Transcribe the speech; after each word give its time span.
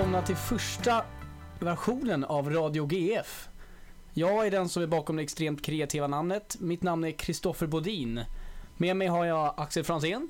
välkomna 0.00 0.22
till 0.22 0.36
första 0.36 1.04
versionen 1.58 2.24
av 2.24 2.50
Radio 2.50 2.86
GF. 2.86 3.48
Jag 4.12 4.46
är 4.46 4.50
den 4.50 4.68
som 4.68 4.82
är 4.82 4.86
bakom 4.86 5.16
det 5.16 5.22
extremt 5.22 5.64
kreativa 5.64 6.06
namnet. 6.06 6.56
Mitt 6.60 6.82
namn 6.82 7.04
är 7.04 7.10
Kristoffer 7.10 7.66
Bodin. 7.66 8.24
Med 8.76 8.96
mig 8.96 9.08
har 9.08 9.24
jag 9.24 9.54
Axel 9.56 9.84
Fransén. 9.84 10.28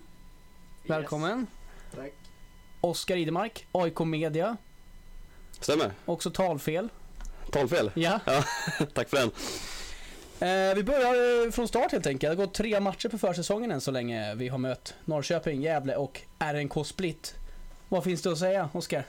Välkommen. 0.87 1.47
Tack. 1.95 2.13
Oskar 2.81 3.17
Idemark, 3.17 3.67
AIK 3.73 3.99
Media. 3.99 4.57
Stämmer. 5.61 5.93
Också 6.05 6.31
talfel. 6.31 6.89
Talfel. 7.51 7.91
Ja. 7.95 8.21
Ja, 8.27 8.45
tack 8.95 9.09
för 9.09 9.17
den. 9.17 9.31
Eh, 10.41 10.75
vi 10.75 10.83
börjar 10.83 11.47
eh, 11.47 11.51
från 11.51 11.69
start 11.69 11.93
helt 11.93 12.07
enkelt. 12.07 12.21
Det 12.21 12.41
har 12.41 12.47
gått 12.47 12.55
tre 12.55 12.81
matcher 12.81 13.09
på 13.09 13.19
försäsongen 13.19 13.71
än 13.71 13.81
så 13.81 13.91
länge. 13.91 14.35
Vi 14.35 14.49
har 14.49 14.59
mött 14.59 14.95
Norrköping, 15.05 15.63
Gävle 15.63 15.97
och 15.97 16.21
RNK 16.39 16.87
Split. 16.87 17.35
Vad 17.89 18.05
finns 18.05 18.23
det 18.23 18.33
att 18.33 18.39
säga, 18.39 18.69
Oskar? 18.73 19.05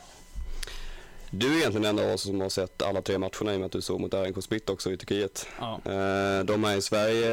Du 1.33 1.53
är 1.53 1.57
egentligen 1.57 1.95
den 1.95 2.05
av 2.07 2.13
oss 2.13 2.21
som 2.21 2.41
har 2.41 2.49
sett 2.49 2.81
alla 2.81 3.01
tre 3.01 3.17
matcherna 3.17 3.53
i 3.53 3.55
och 3.55 3.59
med 3.59 3.65
att 3.65 3.71
du 3.71 3.81
såg 3.81 3.99
mot 3.99 4.13
RNK 4.13 4.43
Split 4.43 4.69
också 4.69 4.91
i 4.91 4.97
Turkiet. 4.97 5.47
Ja. 5.59 5.81
Eh, 5.85 6.43
De 6.43 6.63
här 6.63 6.77
i 6.77 6.81
Sverige 6.81 7.27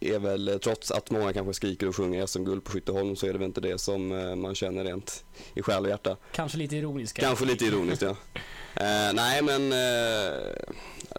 är 0.00 0.18
väl, 0.18 0.58
trots 0.62 0.90
att 0.90 1.10
många 1.10 1.32
kanske 1.32 1.54
skriker 1.54 1.88
och 1.88 1.96
sjunger 1.96 2.26
SM-guld 2.26 2.64
på 2.64 2.72
Skytteholm 2.72 3.16
så 3.16 3.26
är 3.26 3.32
det 3.32 3.38
väl 3.38 3.46
inte 3.46 3.60
det 3.60 3.78
som 3.78 4.12
eh, 4.12 4.34
man 4.34 4.54
känner 4.54 4.84
rent 4.84 5.24
i 5.54 5.62
själ 5.62 5.82
och 5.84 5.90
hjärta. 5.90 6.16
Kanske 6.32 6.58
lite 6.58 6.76
ironiska. 6.76 7.22
Kanske 7.22 7.44
lite 7.44 7.64
ironiskt 7.64 8.02
ja. 8.02 8.16
Eh, 8.74 9.12
nej 9.14 9.42
men 9.42 9.72
eh, 9.72 10.38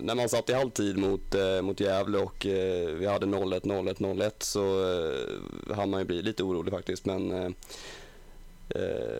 när 0.01 0.15
man 0.15 0.29
satt 0.29 0.49
i 0.49 0.53
halvtid 0.53 0.97
mot, 0.97 1.35
eh, 1.35 1.61
mot 1.61 1.79
Gävle 1.79 2.17
och 2.17 2.45
eh, 2.45 2.87
vi 2.87 3.05
hade 3.05 3.25
0-1, 3.25 3.61
0-1, 3.61 3.97
0-1 3.97 4.31
så 4.39 4.61
eh, 5.69 5.75
hann 5.75 5.89
man 5.89 5.99
ju 5.99 6.05
bli 6.05 6.21
lite 6.21 6.43
orolig 6.43 6.73
faktiskt 6.73 7.05
men 7.05 7.31
eh, 7.31 7.43
eh, 7.45 7.51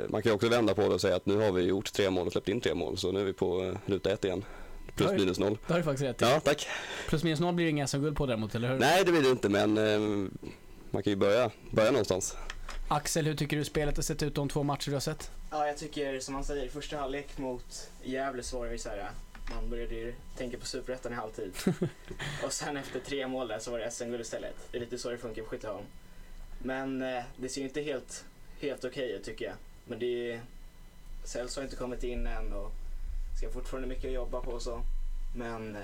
man 0.09 0.21
kan 0.21 0.29
ju 0.29 0.35
också 0.35 0.49
vända 0.49 0.73
på 0.73 0.81
det 0.81 0.93
och 0.93 1.01
säga 1.01 1.15
att 1.15 1.25
nu 1.25 1.37
har 1.37 1.51
vi 1.51 1.61
gjort 1.61 1.93
tre 1.93 2.09
mål 2.09 2.27
och 2.27 2.31
släppt 2.31 2.49
in 2.49 2.61
tre 2.61 2.73
mål 2.73 2.97
så 2.97 3.11
nu 3.11 3.19
är 3.19 3.23
vi 3.23 3.33
på 3.33 3.63
eh, 3.63 3.77
ruta 3.85 4.11
ett 4.11 4.25
igen. 4.25 4.45
Plus 4.95 5.11
Oj. 5.11 5.17
minus 5.17 5.39
noll. 5.39 5.57
Det 5.67 5.73
har 5.73 5.79
du 5.79 5.83
faktiskt 5.83 6.03
rätt 6.03 6.21
i. 6.21 6.25
Ja, 6.25 6.39
tack. 6.39 6.67
Plus 7.07 7.23
minus 7.23 7.39
noll 7.39 7.53
blir 7.53 7.65
det 7.65 7.71
inga 7.71 7.87
SM-guld 7.87 8.17
på 8.17 8.25
däremot, 8.25 8.55
eller 8.55 8.69
hur? 8.69 8.79
Nej 8.79 9.03
det 9.05 9.11
blir 9.11 9.21
det 9.21 9.29
inte 9.29 9.49
men 9.49 9.77
eh, 9.77 9.99
man 10.91 11.03
kan 11.03 11.11
ju 11.11 11.15
börja, 11.15 11.51
börja 11.71 11.91
någonstans. 11.91 12.37
Axel, 12.87 13.25
hur 13.25 13.35
tycker 13.35 13.57
du 13.57 13.63
spelet 13.63 13.95
har 13.95 14.03
sett 14.03 14.23
ut 14.23 14.35
de 14.35 14.49
två 14.49 14.63
matcher 14.63 14.89
du 14.89 14.95
har 14.95 14.99
sett? 14.99 15.31
Ja, 15.51 15.67
jag 15.67 15.77
tycker 15.77 16.19
som 16.19 16.35
han 16.35 16.43
säger, 16.43 16.69
första 16.69 16.97
halvlek 16.97 17.37
mot 17.37 17.91
Gävle 18.03 18.43
så 18.43 18.59
var 18.59 18.65
det 18.65 18.71
ju 18.71 18.77
så 18.77 18.89
här, 18.89 19.09
man 19.55 19.69
började 19.69 19.95
ju 19.95 20.13
tänka 20.37 20.57
på 20.57 20.65
superettan 20.65 21.11
i 21.11 21.15
halvtid. 21.15 21.53
och 22.45 22.53
sen 22.53 22.77
efter 22.77 22.99
tre 22.99 23.27
mål 23.27 23.47
där 23.47 23.59
så 23.59 23.71
var 23.71 23.79
det 23.79 23.91
SM-guld 23.91 24.21
istället. 24.21 24.55
Det 24.71 24.77
är 24.77 24.81
lite 24.81 24.97
så 24.97 25.09
det 25.09 25.17
funkar 25.17 25.41
på 25.41 25.49
Skytteholm. 25.49 25.85
Men 26.59 27.01
eh, 27.01 27.23
det 27.37 27.49
ser 27.49 27.61
ju 27.61 27.67
inte 27.67 27.81
helt, 27.81 28.25
helt 28.63 28.85
okej 28.85 29.09
okay, 29.09 29.23
tycker 29.23 29.45
jag. 29.45 29.55
Men 29.85 29.99
det 29.99 30.31
är 30.31 30.41
Celso 31.23 31.59
har 31.59 31.63
inte 31.63 31.75
kommit 31.75 32.03
in 32.03 32.27
än 32.27 32.53
och 32.53 32.71
ska 33.37 33.49
fortfarande 33.49 33.87
mycket 33.87 34.05
att 34.05 34.13
jobba 34.13 34.41
på 34.41 34.51
och 34.51 34.61
så. 34.61 34.81
Men 35.35 35.75
eh, 35.75 35.81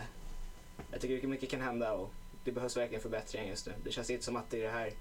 jag 0.92 1.02
tycker 1.02 1.28
mycket 1.28 1.50
kan 1.50 1.62
hända 1.62 1.94
och 1.94 2.10
det 2.44 2.52
behövs 2.52 2.78
verkligen 2.78 3.02
förbättringar 3.02 3.48
just 3.48 3.66
nu. 3.66 3.74
Det 3.84 3.92
känns 3.92 4.10
inte 4.10 4.26
som 4.26 4.36
att 4.36 4.50
det 4.50 4.58
är 4.58 4.64
det 4.64 4.70
här 4.70 4.94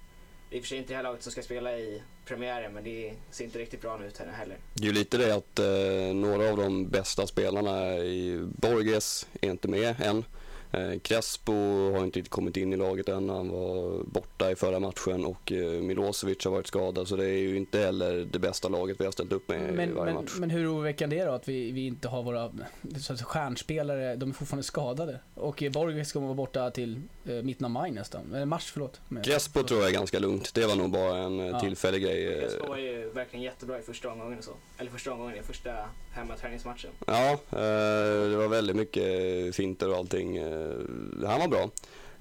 det 0.49 0.55
är 0.55 0.57
i 0.57 0.61
och 0.61 0.63
för 0.63 0.67
sig 0.67 0.77
inte 0.77 0.93
det 0.93 0.95
här 0.95 1.03
laget 1.03 1.23
som 1.23 1.31
ska 1.31 1.41
spela 1.41 1.77
i 1.77 2.01
premiären 2.25 2.73
men 2.73 2.83
det 2.83 3.13
ser 3.31 3.45
inte 3.45 3.59
riktigt 3.59 3.81
bra 3.81 4.05
ut 4.05 4.17
här 4.17 4.27
heller. 4.27 4.57
Det 4.73 4.83
är 4.83 4.87
ju 4.87 4.93
lite 4.93 5.17
det 5.17 5.35
att 5.35 5.59
eh, 5.59 6.15
några 6.15 6.49
av 6.49 6.57
de 6.57 6.87
bästa 6.87 7.27
spelarna 7.27 7.97
i 7.97 8.47
Borges 8.55 9.27
är 9.41 9.49
inte 9.49 9.67
med 9.67 10.01
än. 10.01 10.23
Eh, 10.71 10.99
Crespo 10.99 11.53
har 11.91 12.03
inte 12.03 12.19
riktigt 12.19 12.31
kommit 12.31 12.57
in 12.57 12.73
i 12.73 12.77
laget 12.77 13.09
än, 13.09 13.29
han 13.29 13.49
var 13.49 14.03
borta 14.03 14.51
i 14.51 14.55
förra 14.55 14.79
matchen 14.79 15.25
och 15.25 15.51
eh, 15.51 15.81
Milosevic 15.81 16.45
har 16.45 16.51
varit 16.51 16.67
skadad 16.67 17.07
så 17.07 17.15
det 17.15 17.25
är 17.25 17.37
ju 17.37 17.57
inte 17.57 17.79
heller 17.79 18.27
det 18.31 18.39
bästa 18.39 18.67
laget 18.67 18.95
vi 18.99 19.05
har 19.05 19.11
ställt 19.11 19.31
upp 19.31 19.47
med 19.49 19.73
Men, 19.73 19.89
i 19.89 19.91
varje 19.93 20.13
men, 20.13 20.23
match. 20.23 20.33
men 20.39 20.49
hur 20.49 20.73
oroväckande 20.73 21.15
är 21.19 21.19
det 21.19 21.25
då 21.25 21.35
att 21.35 21.47
vi, 21.47 21.71
vi 21.71 21.85
inte 21.87 22.07
har 22.07 22.23
våra 22.23 22.51
så 22.99 23.13
att 23.13 23.21
stjärnspelare, 23.21 24.15
de 24.15 24.29
är 24.29 24.33
fortfarande 24.33 24.63
skadade? 24.63 25.19
Och 25.35 25.63
Borg 25.71 26.05
ska 26.05 26.19
vara 26.19 26.33
borta 26.33 26.71
till 26.71 27.01
eh, 27.25 27.33
mitten 27.33 27.65
av 27.65 27.71
maj 27.71 27.91
nästan, 27.91 28.33
eller 28.33 28.45
mars 28.45 28.71
förlåt. 28.71 29.01
Men- 29.07 29.23
Crespo 29.23 29.63
tror 29.63 29.79
jag 29.79 29.89
är 29.89 29.93
ganska 29.93 30.19
lugnt, 30.19 30.53
det 30.53 30.65
var 30.65 30.75
nog 30.75 30.89
bara 30.91 31.17
en 31.17 31.39
eh, 31.39 31.45
Ja. 31.47 31.59
tillfällig 31.59 32.01
grej. 32.03 32.39
Crespo 32.41 32.67
var 32.67 32.77
ju 32.77 33.09
verkligen 33.09 33.43
jättebra 33.45 33.79
i 33.79 33.81
första 33.81 34.11
omgången 34.11 34.37
och 34.37 34.43
så. 34.43 34.51
Eller 34.77 34.91
första 34.91 35.11
omgången 35.13 35.35
i 35.39 35.41
första 35.43 35.71
hemmaträningsmatchen. 36.11 36.91
Ja, 37.07 37.31
eh, 37.31 38.29
det 38.29 38.35
var 38.37 38.47
väldigt 38.47 38.75
mycket 38.75 39.55
finter 39.55 39.89
och 39.89 39.95
allting. 39.97 40.37
Eh, 40.59 41.29
han 41.29 41.39
var 41.39 41.47
bra. 41.47 41.69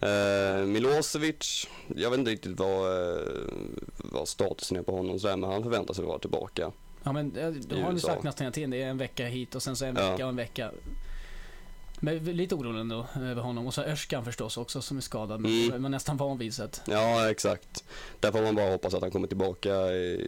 Eh, 0.09 0.66
Milosevic, 0.66 1.66
jag 1.97 2.10
vet 2.10 2.19
inte 2.19 2.31
riktigt 2.31 2.59
vad, 2.60 3.03
eh, 3.19 3.22
vad 3.97 4.28
statusen 4.28 4.76
är 4.76 4.82
på 4.82 4.97
honom 4.97 5.19
sådär, 5.21 5.37
men 5.37 5.50
han 5.50 5.62
förväntar 5.62 5.94
sig 5.94 6.04
vara 6.04 6.19
tillbaka. 6.19 6.72
Ja 7.03 7.12
men 7.12 7.37
eh, 7.37 7.49
I 7.78 7.81
har 7.82 7.93
USA. 7.93 8.09
sagt 8.09 8.22
nästan 8.22 8.44
hela 8.44 8.53
tiden, 8.53 8.71
det 8.71 8.82
är 8.82 8.87
en 8.88 8.99
vecka 8.99 9.26
hit 9.26 9.54
och 9.54 9.62
sen 9.62 9.76
så 9.76 9.84
en 9.84 9.97
Ja. 9.97 10.10
vecka 10.10 10.25
och 10.25 10.31
en 10.31 10.37
vecka. 10.37 10.71
Men 12.00 12.19
lite 12.25 12.54
orolig 12.54 12.81
ändå 12.81 13.06
över 13.16 13.43
honom. 13.43 13.66
Och 13.66 13.75
så 13.75 13.82
Örskan 13.82 14.25
förstås 14.25 14.56
också 14.56 14.82
som 14.82 14.97
är 14.97 15.00
skadad, 15.00 15.41
men 15.41 15.50
Mm. 15.69 15.82
man 15.82 15.91
nästan 15.91 16.16
van 16.16 16.38
vid 16.38 16.55
sett. 16.55 16.81
Ja, 16.87 17.31
exakt. 17.31 17.84
Där 18.20 18.32
får 18.32 18.43
man 18.43 18.55
bara 18.55 18.70
hoppas 18.70 18.94
att 18.94 19.03
han 19.03 19.10
kommer 19.10 19.28
tillbaka 19.28 19.70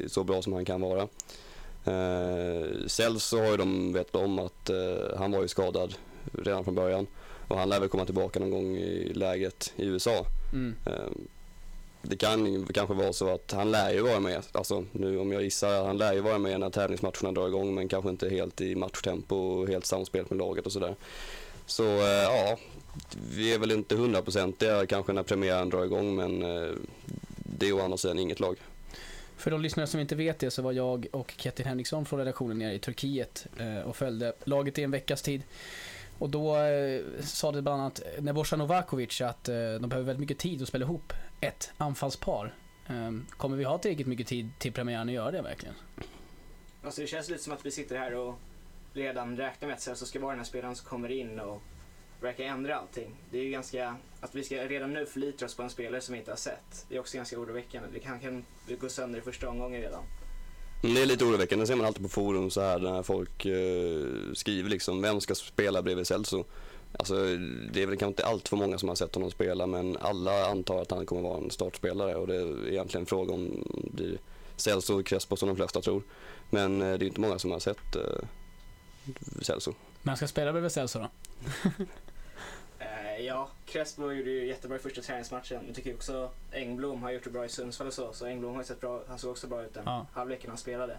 så 0.07 0.25
bra 0.25 0.43
som 0.43 0.53
han 0.53 0.65
kan 0.65 0.81
vara. 0.81 1.03
Eh, 1.85 2.87
Celso 2.87 3.39
har 3.39 3.51
ju 3.51 3.57
de 3.57 3.93
vetat 3.93 4.17
om 4.23 4.39
att 4.39 4.71
eh, 4.71 5.19
han 5.19 5.33
var 5.33 5.43
ju 5.43 5.49
skadad 5.49 5.95
redan 6.33 6.65
från 6.65 6.75
början 6.75 7.07
och 7.51 7.59
han 7.59 7.69
lär 7.69 7.81
väl 7.81 7.89
komma 7.89 8.05
tillbaka 8.05 8.41
någon 8.41 8.51
gång 8.51 8.77
i 8.77 9.13
läget 9.15 9.73
i 9.77 9.85
USA. 9.87 10.27
Mm. 10.53 10.75
Eh, 10.87 11.11
Det 12.03 12.17
kan 12.17 12.47
ju 12.53 12.67
kanske 12.67 12.95
vara 12.95 13.13
så 13.13 13.35
att 13.35 13.53
han 13.53 13.71
lär 13.71 13.93
ju 13.93 14.01
vara 14.03 14.21
med, 14.21 14.43
alltså 14.53 14.85
nu 14.93 15.19
om 15.19 15.33
jag 15.33 15.43
gissar, 15.43 15.85
han 15.85 15.99
lär 15.99 16.13
ju 16.13 16.21
vara 16.21 16.39
med 16.39 16.61
när 16.61 16.71
tävlingsmatcherna 16.71 17.33
drar 17.33 17.49
igång 17.49 17.75
men 17.75 17.89
kanske 17.89 18.11
inte 18.11 18.29
helt 18.29 18.61
i 18.61 18.75
matchtempo 18.75 19.37
och 19.37 19.69
helt 19.69 19.87
samspelt 19.87 20.31
med 20.31 20.39
laget 20.39 20.67
och 20.67 20.73
sådär. 20.73 20.95
Så 21.67 21.85
eh, 21.85 22.23
ja, 22.23 22.59
vi 23.35 23.55
är 23.55 23.59
väl 23.59 23.71
inte 23.71 23.95
hundraprocentiga 23.97 24.87
kanske 24.87 25.13
när 25.13 25.23
premiären 25.23 25.71
drar 25.71 25.85
igång 25.85 26.17
men 26.17 26.43
eh, 26.43 26.73
det 27.59 27.69
är 27.69 27.73
å 27.73 27.81
andra 27.81 27.97
sidan 27.99 28.19
inget 28.19 28.41
lag. 28.41 28.57
För 29.37 29.51
de 29.51 29.61
lyssnare 29.63 29.87
som 29.87 30.01
inte 30.01 30.15
vet 30.15 30.39
det 30.39 30.51
så 30.51 30.63
var 30.63 30.73
jag 30.73 31.07
och 31.13 31.35
Ketil 31.37 31.67
Henriksson 31.67 32.05
från 32.07 32.19
redaktionen 32.19 32.59
nere 32.59 32.75
i 32.75 32.79
Turkiet 32.79 33.47
eh, 33.59 33.89
och 33.89 33.97
följde 33.97 34.33
laget 34.45 34.79
i 34.79 34.83
en 34.83 34.91
veckas 34.91 35.23
tid. 35.23 35.43
Och 36.21 36.31
då 36.31 36.57
eh, 36.57 37.03
sa 37.21 37.53
det 37.53 37.63
bland 37.63 37.81
annat 37.81 38.03
Nebojsa 38.19 38.57
Novakovic 38.57 39.21
att 39.21 39.49
eh, 39.49 39.55
de 39.55 39.89
behöver 39.89 40.07
väldigt 40.07 40.21
mycket 40.21 40.39
tid 40.39 40.63
att 40.63 40.69
spela 40.69 40.85
ihop 40.85 41.13
ett 41.41 41.73
anfallspar. 41.77 42.55
Eh, 42.87 43.11
kommer 43.37 43.57
vi 43.57 43.65
ha 43.65 43.79
tillräckligt 43.79 44.07
mycket 44.07 44.27
tid 44.27 44.51
till 44.59 44.73
premiären 44.73 45.09
att 45.09 45.15
göra 45.15 45.31
det 45.31 45.43
verkligen? 45.43 45.75
Alltså 46.83 47.01
det 47.01 47.07
känns 47.07 47.29
lite 47.29 47.43
som 47.43 47.53
att 47.53 47.67
vi 47.67 47.71
sitter 47.71 47.99
här 47.99 48.15
och 48.15 48.35
redan 48.93 49.37
räknar 49.37 49.69
med 49.69 49.75
att 49.75 49.99
så 49.99 50.07
ska 50.07 50.21
vara 50.21 50.31
den 50.31 50.39
här 50.39 50.45
spelaren 50.45 50.77
som 50.77 50.89
kommer 50.89 51.11
in 51.11 51.41
och 51.41 51.63
verkar 52.21 52.45
ändra 52.45 52.77
allting. 52.77 53.17
Det 53.31 53.39
är 53.39 53.43
ju 53.43 53.51
ganska, 53.51 53.97
att 54.21 54.35
vi 54.35 54.45
ska 54.45 54.57
redan 54.57 54.93
nu 54.93 55.07
förlita 55.07 55.45
oss 55.45 55.55
på 55.55 55.63
en 55.63 55.71
spelare 55.71 56.01
som 56.01 56.13
vi 56.13 56.19
inte 56.19 56.31
har 56.31 56.37
sett. 56.37 56.87
Det 56.89 56.97
är 56.97 57.01
också 57.01 57.17
ganska 57.17 57.39
oroväckande. 57.39 57.89
Det 57.93 58.01
kan, 58.01 58.21
kan 58.21 58.45
gå 58.81 58.89
sönder 58.89 59.19
i 59.19 59.23
första 59.23 59.49
omgången 59.49 59.81
redan. 59.81 60.03
Det 60.83 61.03
är 61.03 61.07
lite 61.07 61.25
oroväckande, 61.25 61.63
det 61.63 61.67
ser 61.67 61.77
man 61.77 61.87
alltid 61.87 62.03
på 62.03 62.09
forum 62.09 62.51
så 62.51 62.61
här 62.61 62.79
när 62.79 63.03
folk 63.03 63.47
eh, 63.47 64.33
skriver 64.35 64.71
liksom, 64.71 65.03
vem 65.03 65.21
ska 65.21 65.35
spela 65.35 65.83
bredvid 65.83 66.07
Celso? 66.07 66.45
Alltså 66.99 67.15
det 67.73 67.83
är 67.83 67.87
väl 67.87 67.97
kanske 67.97 68.07
inte 68.07 68.27
allt 68.27 68.49
för 68.49 68.57
många 68.57 68.79
som 68.79 68.89
har 68.89 68.97
sett 68.97 69.15
honom 69.15 69.31
spela 69.31 69.67
men 69.67 69.97
alla 69.97 70.47
antar 70.47 70.83
att 70.83 70.91
han 70.91 71.07
kommer 71.07 71.23
vara 71.23 71.39
en 71.39 71.51
startspelare 71.51 72.15
och 72.15 72.27
det 72.27 72.37
är 72.37 72.69
egentligen 72.69 73.07
fråga 73.07 73.35
om 73.35 73.65
det 73.93 74.19
Celso 74.57 75.01
och 75.01 75.07
Crespo 75.07 75.37
som 75.37 75.49
de 75.49 75.57
flesta 75.57 75.81
tror. 75.81 76.03
Men 76.51 76.83
eh, 76.83 76.99
det 76.99 77.05
är 77.05 77.07
inte 77.07 77.21
många 77.21 77.39
som 77.39 77.51
har 77.51 77.59
sett 77.59 77.97
eh, 77.97 78.03
Celso. 79.43 79.75
Men 80.03 80.17
ska 80.17 80.29
spela 80.29 80.53
bredvid 80.53 80.73
Celso 80.73 80.99
då? 80.99 81.09
Eh, 83.21 83.27
ja, 83.27 83.49
Crespo 83.67 84.13
gjorde 84.13 84.31
ju 84.31 84.47
jättebra 84.47 84.77
i 84.77 84.81
första 84.81 85.01
träningsmatchen. 85.03 85.65
Jag 85.67 85.75
tycker 85.77 85.95
också 85.95 86.31
Engblom 86.53 87.03
har 87.03 87.11
gjort 87.11 87.25
det 87.25 87.31
bra 87.31 87.45
i 87.45 87.49
Sundsvall 87.49 87.87
och 87.89 87.95
så. 87.95 88.13
Så 88.13 88.27
Engblom 88.27 88.55
har 88.57 88.63
sett 88.63 88.81
bra, 88.81 89.03
han 89.09 89.19
såg 89.19 89.31
också 89.31 89.47
bra 89.47 89.63
ut 89.63 89.75
den 89.75 89.83
Ja. 89.87 90.07
halvleken 90.13 90.51
han 90.51 90.59
spelade. 90.59 90.97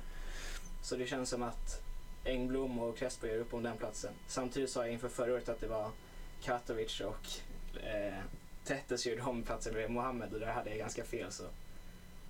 Så 0.84 0.96
det 0.96 1.08
känns 1.08 1.30
som 1.30 1.44
att 1.44 1.82
Engblom 2.26 2.80
och 2.80 2.98
Crespo 2.98 3.28
gör 3.28 3.38
upp 3.38 3.54
om 3.54 3.64
den 3.64 3.78
platsen. 3.78 4.14
Samtidigt 4.28 4.70
sa 4.70 4.84
jag 4.86 4.94
inför 4.94 5.10
förra 5.10 5.34
året 5.34 5.50
att 5.50 5.60
det 5.60 5.68
var 5.68 5.90
Katovic 6.44 7.02
och 7.02 7.28
eh, 7.84 8.14
Tettes 8.66 9.06
gjorde 9.08 9.22
om 9.22 9.44
platsen 9.44 9.74
med 9.74 9.92
Mohammed 9.92 10.34
och 10.34 10.40
där 10.40 10.52
hade 10.52 10.70
jag 10.70 10.80
ganska 10.80 11.04
fel 11.04 11.32
så 11.32 11.44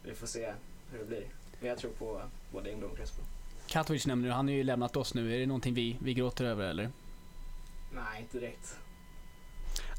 vi 0.04 0.14
får 0.16 0.28
se 0.28 0.54
hur 0.92 1.00
det 1.00 1.06
blir. 1.06 1.26
Men 1.60 1.70
jag 1.70 1.78
tror 1.78 1.92
på 1.92 2.22
både 2.52 2.70
Engblom 2.72 2.92
och 2.92 2.98
Crespo. 2.98 3.22
Katovic 3.68 4.06
nämner 4.08 4.28
du, 4.28 4.34
han 4.34 4.48
har 4.48 4.54
ju 4.54 4.64
lämnat 4.64 4.96
oss 4.96 5.14
nu. 5.14 5.36
Är 5.36 5.40
det 5.40 5.46
någonting 5.46 5.74
vi, 5.74 5.98
vi 6.02 6.14
gråter 6.14 6.46
över 6.46 6.66
eller? 6.70 6.90
Nej, 7.94 8.22
inte 8.22 8.40
direkt. 8.40 8.78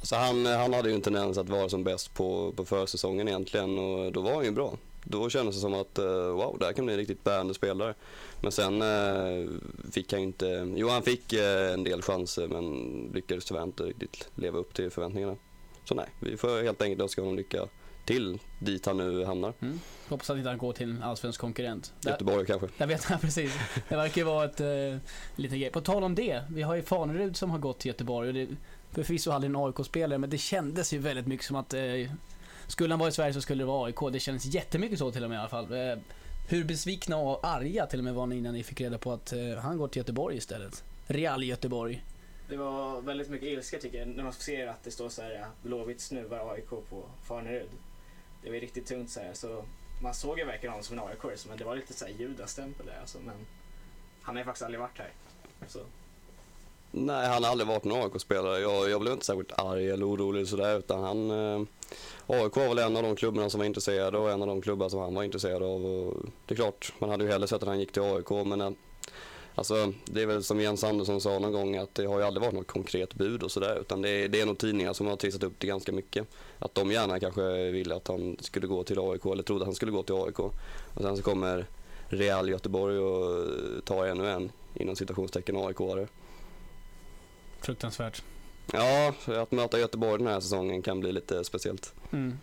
Alltså 0.02 0.16
han, 0.16 0.46
han 0.46 0.72
hade 0.72 0.88
ju 0.88 0.94
en 0.94 1.00
tendens 1.00 1.38
att 1.38 1.49
vara 1.49 1.69
som 1.69 1.84
bäst 1.84 2.14
på, 2.14 2.52
på 2.56 2.64
försäsongen 2.64 3.28
egentligen 3.28 3.78
och 3.78 4.12
då 4.12 4.20
var 4.20 4.34
han 4.34 4.44
ju 4.44 4.50
bra. 4.50 4.76
Då 5.04 5.31
kändes 5.31 5.54
det 5.54 5.60
som 5.60 5.75
att 5.75 5.99
eh, 5.99 6.04
wow, 6.06 6.56
det 6.58 6.64
här 6.64 6.72
kan 6.72 6.84
bli 6.84 6.94
en 6.94 6.99
riktigt 6.99 7.25
bärande 7.25 7.54
spelare. 7.54 7.94
Men 8.40 8.52
sen 8.52 8.82
eh, 8.82 9.49
fick 9.93 10.12
han 10.12 10.20
ju 10.20 10.26
inte, 10.26 10.72
jo 10.76 10.88
han 10.88 11.02
fick 11.02 11.32
eh, 11.32 11.72
en 11.72 11.84
del 11.84 12.02
chanser 12.02 12.49
men 12.49 12.75
lyckades 13.14 13.44
tyvärr 13.44 13.62
inte 13.62 13.82
riktigt 13.82 14.28
leva 14.34 14.58
upp 14.58 14.75
till 14.75 14.90
förväntningarna. 14.90 15.37
Så 15.84 15.94
nej, 15.94 16.06
vi 16.20 16.37
får 16.37 16.62
helt 16.62 16.82
enkelt 16.82 17.00
önska 17.00 17.20
honom 17.20 17.37
lycka 17.37 17.69
till 18.04 18.38
dit 18.58 18.87
han 18.87 18.96
nu 18.96 19.25
hamnar. 19.25 19.52
Mm. 19.60 19.81
Hoppas 20.08 20.31
att 20.31 20.37
inte 20.37 20.49
han 20.49 20.58
går 20.58 20.72
till 20.72 20.90
en 20.90 21.02
allsvensk 21.02 21.40
konkurrent. 21.40 21.93
Där, 22.00 22.10
Göteborg 22.10 22.46
kanske. 22.46 22.69
där 22.78 22.87
vet 22.87 23.06
jag 23.10 23.20
precis. 23.20 23.52
Det 23.88 23.96
verkar 23.96 24.20
ju 24.20 24.25
vara 24.25 24.44
ett 24.44 24.60
eh, 24.60 25.00
liten 25.37 25.60
grej. 25.60 25.70
På 25.70 25.81
tal 25.81 26.04
om 26.04 26.14
det, 26.14 26.43
vi 26.50 26.62
har 26.62 26.75
ju 26.75 26.82
Fanerud 26.82 27.37
som 27.37 27.50
har 27.50 27.58
gått 27.58 27.78
till 27.78 27.88
Göteborg 27.88 28.28
och 28.28 28.34
det 28.34 28.49
förvisso 28.94 29.31
aldrig 29.31 29.50
en 29.50 29.56
AIK-spelare 29.56 30.19
men 30.19 30.31
det 30.31 30.39
kändes 30.39 30.93
ju 30.93 30.99
väldigt 30.99 31.27
mycket 31.27 31.47
som 31.47 31.56
att 31.56 31.75
eh, 31.75 31.83
skulle 32.67 32.93
han 32.93 32.99
vara 32.99 33.09
i 33.09 33.12
Sverige 33.12 33.33
så 33.33 33.41
skulle 33.41 33.62
det 33.62 33.67
vara 33.67 33.87
AIK. 33.87 34.12
Det 34.12 34.21
kändes 34.21 34.44
jättemycket 34.44 34.99
så 34.99 35.11
till 35.11 35.25
och 35.25 35.31
med 35.31 35.37
i 35.37 35.39
alla 35.39 35.49
fall. 35.49 35.73
Eh, 35.73 35.99
hur 36.49 36.65
besvikna 36.65 37.17
och 37.17 37.47
arga 37.47 37.87
till 37.87 37.99
och 37.99 38.05
med 38.05 38.15
var 38.15 38.27
ni 38.27 38.37
innan 38.37 38.55
ni 38.55 38.62
fick 38.62 38.81
reda 38.81 38.99
på 38.99 39.12
att 39.12 39.33
eh, 39.33 39.56
han 39.62 39.79
går 39.79 39.89
till 39.89 40.00
Göteborg 40.00 40.37
istället? 40.37 40.85
Real 41.06 41.44
Göteborg. 41.44 42.05
Det 42.49 42.56
var 42.56 43.00
väldigt 43.00 43.29
mycket 43.29 43.49
ilska 43.49 43.79
tycker 43.79 43.99
jag 43.99 44.09
när 44.09 44.25
man 44.25 44.33
ser 44.33 44.67
att 44.67 44.85
det 44.85 44.91
står 44.91 45.09
så 45.09 45.23
här 45.23 45.35
eh, 45.35 45.47
Blåvitt 45.62 46.00
snuvar 46.00 46.53
AIK 46.55 46.71
på 46.71 47.05
Farnerud. 47.25 47.71
Det 48.43 48.50
var 48.50 48.56
riktigt 48.56 48.87
tungt 48.87 49.11
så 49.11 49.21
här 49.21 49.33
så 49.33 49.65
man 50.03 50.15
såg 50.15 50.38
ju 50.38 50.45
verkligen 50.45 50.73
honom 50.73 50.85
som 50.85 50.99
en 50.99 51.05
aik 51.05 51.47
men 51.49 51.59
det 51.59 51.65
var 51.65 51.77
lite 51.77 51.93
så 51.93 52.05
här 52.05 52.12
judastämpel 52.12 52.87
där 52.87 53.00
alltså 53.00 53.19
men 53.19 53.35
han 54.23 54.35
har 54.35 54.41
ju 54.41 54.45
faktiskt 54.45 54.65
aldrig 54.65 54.81
varit 54.81 54.99
här. 54.99 55.12
Så. 55.69 55.79
Nej, 56.94 57.29
han 57.29 57.44
har 57.44 57.50
aldrig 57.50 57.69
varit 57.69 57.85
någon 57.85 58.03
AIK-spelare. 58.03 58.61
Jag, 58.61 58.91
jag 58.91 59.00
blev 59.00 59.12
inte 59.12 59.27
särskilt 59.27 59.53
arg 59.59 59.91
eller 59.91 60.09
orolig 60.09 60.49
sådär 60.49 60.79
utan 60.79 61.03
han... 61.03 61.31
Eh, 61.31 61.62
AIK 62.27 62.56
var 62.56 62.69
väl 62.69 62.79
en 62.79 62.97
av 62.97 63.03
de 63.03 63.17
klubbarna 63.17 63.50
som 63.50 63.59
var 63.59 63.67
intresserade 63.67 64.19
och 64.19 64.31
en 64.31 64.43
av 64.43 64.49
de 64.49 64.62
klubbar 64.62 64.89
som 64.89 65.00
han 65.00 65.15
var 65.15 65.23
intresserad 65.23 65.62
av. 65.62 65.87
Och 65.87 66.15
det 66.47 66.55
är 66.55 66.56
klart, 66.56 66.93
man 66.99 67.11
hade 67.11 67.25
ju 67.25 67.31
hellre 67.31 67.49
sett 67.49 67.62
att 67.62 67.69
han 67.69 67.81
gick 67.81 67.93
till 67.93 68.03
AIK 68.03 68.31
men 68.31 68.61
eh, 68.61 68.71
Alltså, 69.55 69.93
det 70.05 70.23
är 70.23 70.27
väl 70.27 70.44
som 70.44 70.61
Jens 70.61 70.85
Andersson 70.85 71.21
sa 71.21 71.39
någon 71.39 71.53
gång 71.53 71.77
att 71.77 71.94
det 71.94 72.06
har 72.06 72.19
ju 72.19 72.25
aldrig 72.25 72.43
varit 72.43 72.55
något 72.55 72.67
konkret 72.67 73.15
bud 73.15 73.43
och 73.43 73.50
sådär 73.50 73.79
utan 73.81 74.03
det 74.03 74.09
är, 74.09 74.29
det 74.29 74.41
är 74.41 74.47
nog 74.47 74.59
tidningar 74.59 74.93
som 74.93 75.06
har 75.06 75.17
trissat 75.17 75.43
upp 75.43 75.53
det 75.59 75.67
ganska 75.67 75.93
mycket. 75.93 76.27
Att 76.59 76.75
de 76.75 76.91
gärna 76.91 77.21
kanske 77.21 77.71
ville 77.71 77.95
att 77.95 78.09
han 78.09 78.37
skulle 78.41 78.67
gå 78.67 78.85
till 78.85 78.99
AIK 78.99 79.27
eller 79.27 79.43
trodde 79.43 79.62
att 79.62 79.69
han 79.69 79.75
skulle 79.75 79.93
gå 79.93 80.03
till 80.03 80.15
AIK. 80.15 80.38
Och 80.38 80.55
sen 81.00 81.17
så 81.17 81.23
kommer 81.23 81.67
Real 82.09 82.49
Göteborg 82.49 82.99
och 82.99 83.85
tar 83.85 84.06
ännu 84.06 84.31
en 84.31 84.53
inom 84.75 84.97
citationstecken 84.97 85.56
AIK-are. 85.56 86.09
Fruktansvärt. 87.62 88.23
Ja, 88.73 89.14
att 89.26 89.53
möta 89.53 89.79
Göteborg 89.79 90.19
den 90.19 90.26
här 90.26 90.41
säsongen 90.41 90.82
kan 90.82 91.00
bli 91.00 91.12
lite 91.12 91.44
speciellt. 91.44 91.94
Mm. 92.12 92.38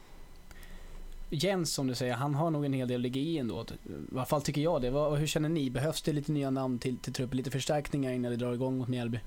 Jens 1.29 1.73
som 1.73 1.87
du 1.87 1.95
säger, 1.95 2.13
han 2.13 2.35
har 2.35 2.51
nog 2.51 2.65
en 2.65 2.73
hel 2.73 2.87
del 2.87 2.95
att 2.95 3.01
ligga 3.01 3.21
i 3.21 3.37
ändå. 3.37 3.61
I 3.61 3.65
alla 4.11 4.25
fall 4.25 4.41
tycker 4.41 4.61
jag 4.61 4.81
det. 4.81 4.89
Vad, 4.89 5.19
hur 5.19 5.27
känner 5.27 5.49
ni? 5.49 5.69
Behövs 5.69 6.01
det 6.01 6.13
lite 6.13 6.31
nya 6.31 6.49
namn 6.49 6.79
till, 6.79 6.97
till 6.97 7.13
truppen? 7.13 7.37
Lite 7.37 7.51
förstärkningar 7.51 8.11
innan 8.11 8.31
det 8.31 8.37
drar 8.37 8.53
igång 8.53 8.77
mot 8.77 8.87
Mjällby? 8.87 9.19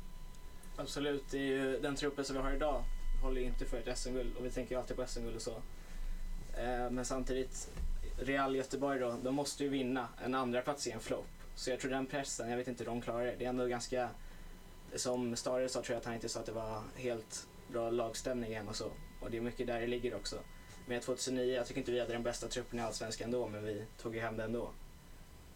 Absolut, 0.76 1.24
det 1.30 1.38
är 1.38 1.42
ju, 1.42 1.80
den 1.80 1.96
truppen 1.96 2.24
som 2.24 2.36
vi 2.36 2.42
har 2.42 2.52
idag 2.52 2.84
håller 3.22 3.40
ju 3.40 3.46
inte 3.46 3.64
för 3.64 3.76
ett 3.76 3.98
SM-guld 3.98 4.36
och 4.38 4.44
vi 4.44 4.50
tänker 4.50 4.74
ju 4.74 4.80
alltid 4.80 4.96
på 4.96 5.06
SM-guld 5.06 5.36
och 5.36 5.42
så. 5.42 5.50
Eh, 6.56 6.90
men 6.90 7.04
samtidigt, 7.04 7.70
Real 8.18 8.56
Göteborg 8.56 9.00
då, 9.00 9.16
de 9.22 9.34
måste 9.34 9.64
ju 9.64 9.70
vinna. 9.70 10.08
En 10.24 10.34
andra 10.34 10.62
plats 10.62 10.86
är 10.86 10.92
en 10.92 11.00
flopp. 11.00 11.26
Så 11.54 11.70
jag 11.70 11.80
tror 11.80 11.90
den 11.90 12.06
pressen, 12.06 12.50
jag 12.50 12.56
vet 12.56 12.68
inte 12.68 12.84
hur 12.84 12.90
de 12.90 13.00
klarar 13.00 13.24
det. 13.24 13.34
Det 13.38 13.44
är 13.44 13.48
ändå 13.48 13.66
ganska, 13.66 14.08
som 14.96 15.36
Stare 15.36 15.68
sa 15.68 15.82
tror 15.82 15.94
jag 15.94 16.00
att 16.00 16.04
han 16.04 16.14
inte 16.14 16.28
sa 16.28 16.40
att 16.40 16.46
det 16.46 16.52
var 16.52 16.82
helt 16.96 17.46
bra 17.68 17.90
lagstämning 17.90 18.54
än 18.54 18.68
och 18.68 18.76
så. 18.76 18.90
Och 19.20 19.30
det 19.30 19.36
är 19.36 19.40
mycket 19.40 19.66
där 19.66 19.80
det 19.80 19.86
ligger 19.86 20.14
också. 20.14 20.36
Men 20.86 21.00
2009, 21.00 21.54
jag 21.54 21.66
tycker 21.66 21.80
inte 21.80 21.92
vi 21.92 22.00
hade 22.00 22.12
den 22.12 22.22
bästa 22.22 22.48
truppen 22.48 22.78
i 22.78 22.82
Allsvenskan 22.82 23.24
ändå, 23.24 23.48
men 23.48 23.64
vi 23.64 23.84
tog 24.02 24.14
ju 24.14 24.20
hem 24.20 24.36
det 24.36 24.44
ändå. 24.44 24.70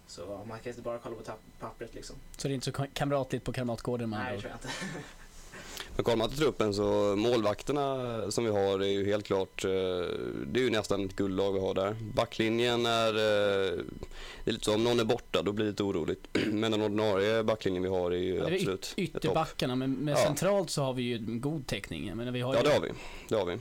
Så 0.07 0.45
man 0.49 0.59
kan 0.59 0.71
inte 0.71 0.83
bara 0.83 0.99
kolla 0.99 1.17
på 1.17 1.33
pappret 1.59 1.95
liksom. 1.95 2.17
Så 2.37 2.49
det 2.49 2.53
är 2.53 2.55
inte 2.55 2.73
så 2.73 2.87
kamratligt 2.93 3.45
på 3.45 3.53
Kamratgården 3.53 4.11
med 4.11 4.19
Nej, 4.19 4.35
det 4.35 4.41
tror 4.41 4.51
jag 4.51 4.57
inte. 4.57 4.69
Men 5.97 6.05
kollar 6.05 6.17
man 6.17 6.29
till 6.29 6.39
truppen 6.39 6.75
så 6.75 7.17
målvakterna 7.17 8.31
som 8.31 8.45
vi 8.45 8.51
har 8.51 8.81
är 8.81 8.87
ju 8.87 9.07
helt 9.07 9.27
klart, 9.27 9.65
eh, 9.65 9.71
det 10.47 10.61
är 10.61 10.65
ju 10.65 10.71
nästan 10.71 11.05
ett 11.05 11.17
guldlag 11.17 11.53
vi 11.53 11.61
har 11.61 11.75
där. 11.75 11.97
Backlinjen 12.15 12.87
är, 12.87 13.09
eh, 13.09 13.73
det 14.45 14.51
är 14.51 14.53
lite 14.53 14.65
så 14.65 14.75
om 14.75 14.85
någon 14.85 15.01
är 15.01 15.05
borta 15.05 15.43
då 15.43 15.53
blir 15.53 15.65
det 15.65 15.71
lite 15.71 15.83
oroligt. 15.83 16.29
Men 16.53 16.71
den 16.71 16.83
ordinarie 16.83 17.43
backlinjen 17.43 17.83
vi 17.83 17.89
har 17.89 18.11
är 18.11 18.17
ju 18.17 18.35
ja, 18.35 18.55
absolut 18.55 18.95
yt 18.97 19.17
Ytterbackarna, 19.17 19.75
men, 19.75 19.93
men 19.93 20.15
ja. 20.15 20.27
centralt 20.27 20.71
så 20.71 20.83
har 20.83 20.95
vi 20.95 21.03
ju 21.03 21.19
god 21.19 21.67
täckning. 21.67 22.17
Men 22.17 22.33
vi 22.33 22.41
har 22.41 22.55
ja 22.55 22.63
det 22.63 22.71
har 22.71 22.81
vi. 22.81 22.89
Det 23.29 23.35
har 23.35 23.47
vi. 23.47 23.53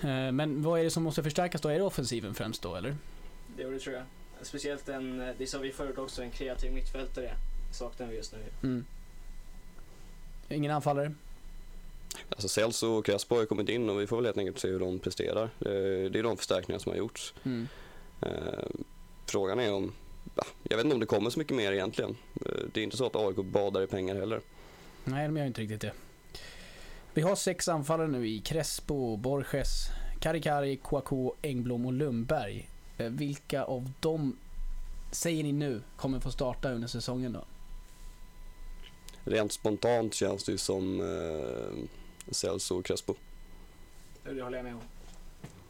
Eh, 0.00 0.32
men 0.32 0.62
vad 0.62 0.80
är 0.80 0.84
det 0.84 0.90
som 0.90 1.02
måste 1.02 1.22
förstärkas 1.22 1.60
då? 1.60 1.68
Är 1.68 1.78
det 1.78 1.84
offensiven 1.84 2.34
främst 2.34 2.62
då 2.62 2.74
eller? 2.74 2.96
Jo 3.58 3.70
det 3.70 3.78
tror 3.78 3.94
jag. 3.94 4.04
Speciellt 4.42 4.88
en, 4.88 5.32
det 5.38 5.46
sa 5.46 5.58
vi 5.58 5.72
förut 5.72 5.98
också, 5.98 6.22
en 6.22 6.30
kreativ 6.30 6.72
mittfältare 6.72 7.30
saknar 7.72 8.06
vi 8.06 8.16
just 8.16 8.32
nu. 8.32 8.38
Mm. 8.62 8.84
Ingen 10.48 10.70
anfallare? 10.70 11.12
Alltså 12.28 12.48
Celso 12.48 12.86
och 12.86 13.06
Crespo 13.06 13.36
har 13.36 13.44
kommit 13.44 13.68
in 13.68 13.90
och 13.90 14.00
vi 14.00 14.06
får 14.06 14.16
väl 14.16 14.24
helt 14.24 14.38
enkelt 14.38 14.58
se 14.58 14.68
hur 14.68 14.80
de 14.80 14.98
presterar. 14.98 15.50
Det 16.10 16.18
är 16.18 16.22
de 16.22 16.36
förstärkningar 16.36 16.78
som 16.78 16.92
har 16.92 16.96
gjorts. 16.96 17.34
Mm. 17.44 17.68
Eh, 18.20 18.68
frågan 19.26 19.60
är 19.60 19.72
om, 19.72 19.92
jag 20.62 20.76
vet 20.76 20.84
inte 20.84 20.94
om 20.94 21.00
det 21.00 21.06
kommer 21.06 21.30
så 21.30 21.38
mycket 21.38 21.56
mer 21.56 21.72
egentligen. 21.72 22.16
Eh, 22.46 22.52
det 22.72 22.80
är 22.80 22.84
inte 22.84 22.96
så 22.96 23.06
att 23.06 23.16
AIK 23.16 23.36
badar 23.36 23.82
i 23.82 23.86
pengar 23.86 24.14
heller. 24.14 24.40
Nej, 25.04 25.26
de 25.26 25.36
gör 25.36 25.46
inte 25.46 25.60
riktigt 25.60 25.80
det. 25.80 25.92
Vi 27.14 27.22
har 27.22 27.36
sex 27.36 27.68
anfallare 27.68 28.08
nu 28.08 28.28
i 28.28 28.40
Crespo, 28.40 29.16
Borges, 29.16 29.88
Karikari, 30.20 30.76
Kouakou, 30.76 31.32
Engblom 31.42 31.86
och 31.86 31.92
Lundberg. 31.92 32.68
Eh, 32.98 33.06
vilka 33.06 33.64
av 33.64 33.90
dem 34.00 34.36
säger 35.12 35.42
ni 35.42 35.52
nu 35.52 35.82
kommer 35.96 36.20
få 36.20 36.30
starta 36.30 36.72
under 36.72 36.88
säsongen 36.88 37.32
då? 37.32 37.44
Rent 39.28 39.52
spontant 39.52 40.14
känns 40.14 40.44
det 40.44 40.52
ju 40.52 40.58
som 40.58 41.00
eh, 41.00 41.88
Celso 42.30 42.78
och 42.78 42.84
Crespo. 42.84 43.14
Det 44.24 44.42
håller 44.42 44.56
jag 44.56 44.64
med 44.64 44.74
om. 44.74 44.80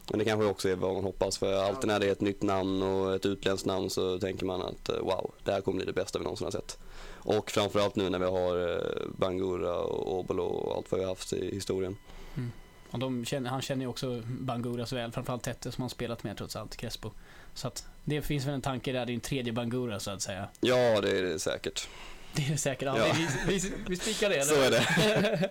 Men 0.09 0.19
det 0.19 0.25
kanske 0.25 0.45
också 0.45 0.69
är 0.69 0.75
vad 0.75 0.93
man 0.93 1.03
hoppas 1.03 1.37
för 1.37 1.53
alltid 1.53 1.87
när 1.87 1.99
det 1.99 2.07
är 2.07 2.11
ett 2.11 2.21
nytt 2.21 2.41
namn 2.41 2.83
och 2.83 3.15
ett 3.15 3.25
utländskt 3.25 3.65
namn 3.65 3.89
så 3.89 4.19
tänker 4.19 4.45
man 4.45 4.61
att 4.61 4.89
eh, 4.89 4.99
wow, 4.99 5.31
det 5.43 5.51
här 5.51 5.61
kommer 5.61 5.75
bli 5.75 5.85
det 5.85 5.93
bästa 5.93 6.19
vi 6.19 6.23
någonsin 6.23 6.45
har 6.45 6.51
sett. 6.51 6.77
Och 7.13 7.51
framförallt 7.51 7.95
nu 7.95 8.09
när 8.09 8.19
vi 8.19 8.25
har 8.25 8.71
eh, 8.71 9.09
Bangura 9.17 9.77
och 9.77 10.19
Obolo 10.19 10.43
och 10.43 10.75
allt 10.77 10.91
vad 10.91 10.99
vi 10.99 11.05
har 11.05 11.11
haft 11.11 11.33
i 11.33 11.55
historien. 11.55 11.97
Mm. 12.37 12.51
Och 12.91 12.99
de 12.99 13.25
känner, 13.25 13.49
han 13.49 13.61
känner 13.61 13.81
ju 13.81 13.87
också 13.87 14.23
Bangura 14.25 14.85
så 14.85 14.95
väl, 14.95 15.11
framförallt 15.11 15.43
Tette 15.43 15.71
som 15.71 15.81
han 15.81 15.89
spelat 15.89 16.23
med 16.23 16.37
trots 16.37 16.55
allt, 16.55 16.75
Crespo. 16.75 17.11
Så 17.53 17.67
att 17.67 17.85
det 18.03 18.21
finns 18.21 18.45
väl 18.45 18.53
en 18.53 18.61
tanke 18.61 18.91
där, 18.91 19.05
din 19.05 19.19
tredje 19.19 19.53
Bangura 19.53 19.99
så 19.99 20.11
att 20.11 20.21
säga. 20.21 20.47
Ja, 20.59 21.01
det 21.01 21.17
är 21.17 21.23
det 21.23 21.39
säkert. 21.39 21.87
Det 22.33 22.45
är 22.45 22.51
det 22.51 22.57
säkert, 22.57 22.85
ja. 22.85 22.97
ja. 22.97 23.13
Vi, 23.47 23.57
vi, 23.59 23.71
vi 23.87 23.95
spikar 23.95 24.29
det 24.29 24.35
eller? 24.35 24.53
Så 24.53 24.61
är 24.61 24.71
det. 24.71 25.49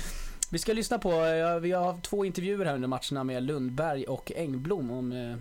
vi 0.50 0.58
ska 0.58 0.72
lyssna 0.72 0.98
på, 0.98 1.10
vi 1.60 1.72
har 1.72 2.00
två 2.00 2.24
intervjuer 2.24 2.64
här 2.64 2.74
under 2.74 2.88
matcherna 2.88 3.24
med 3.24 3.42
Lundberg 3.42 4.04
och 4.04 4.32
Engblom 4.36 4.90
om 4.90 5.12
eh, 5.12 5.36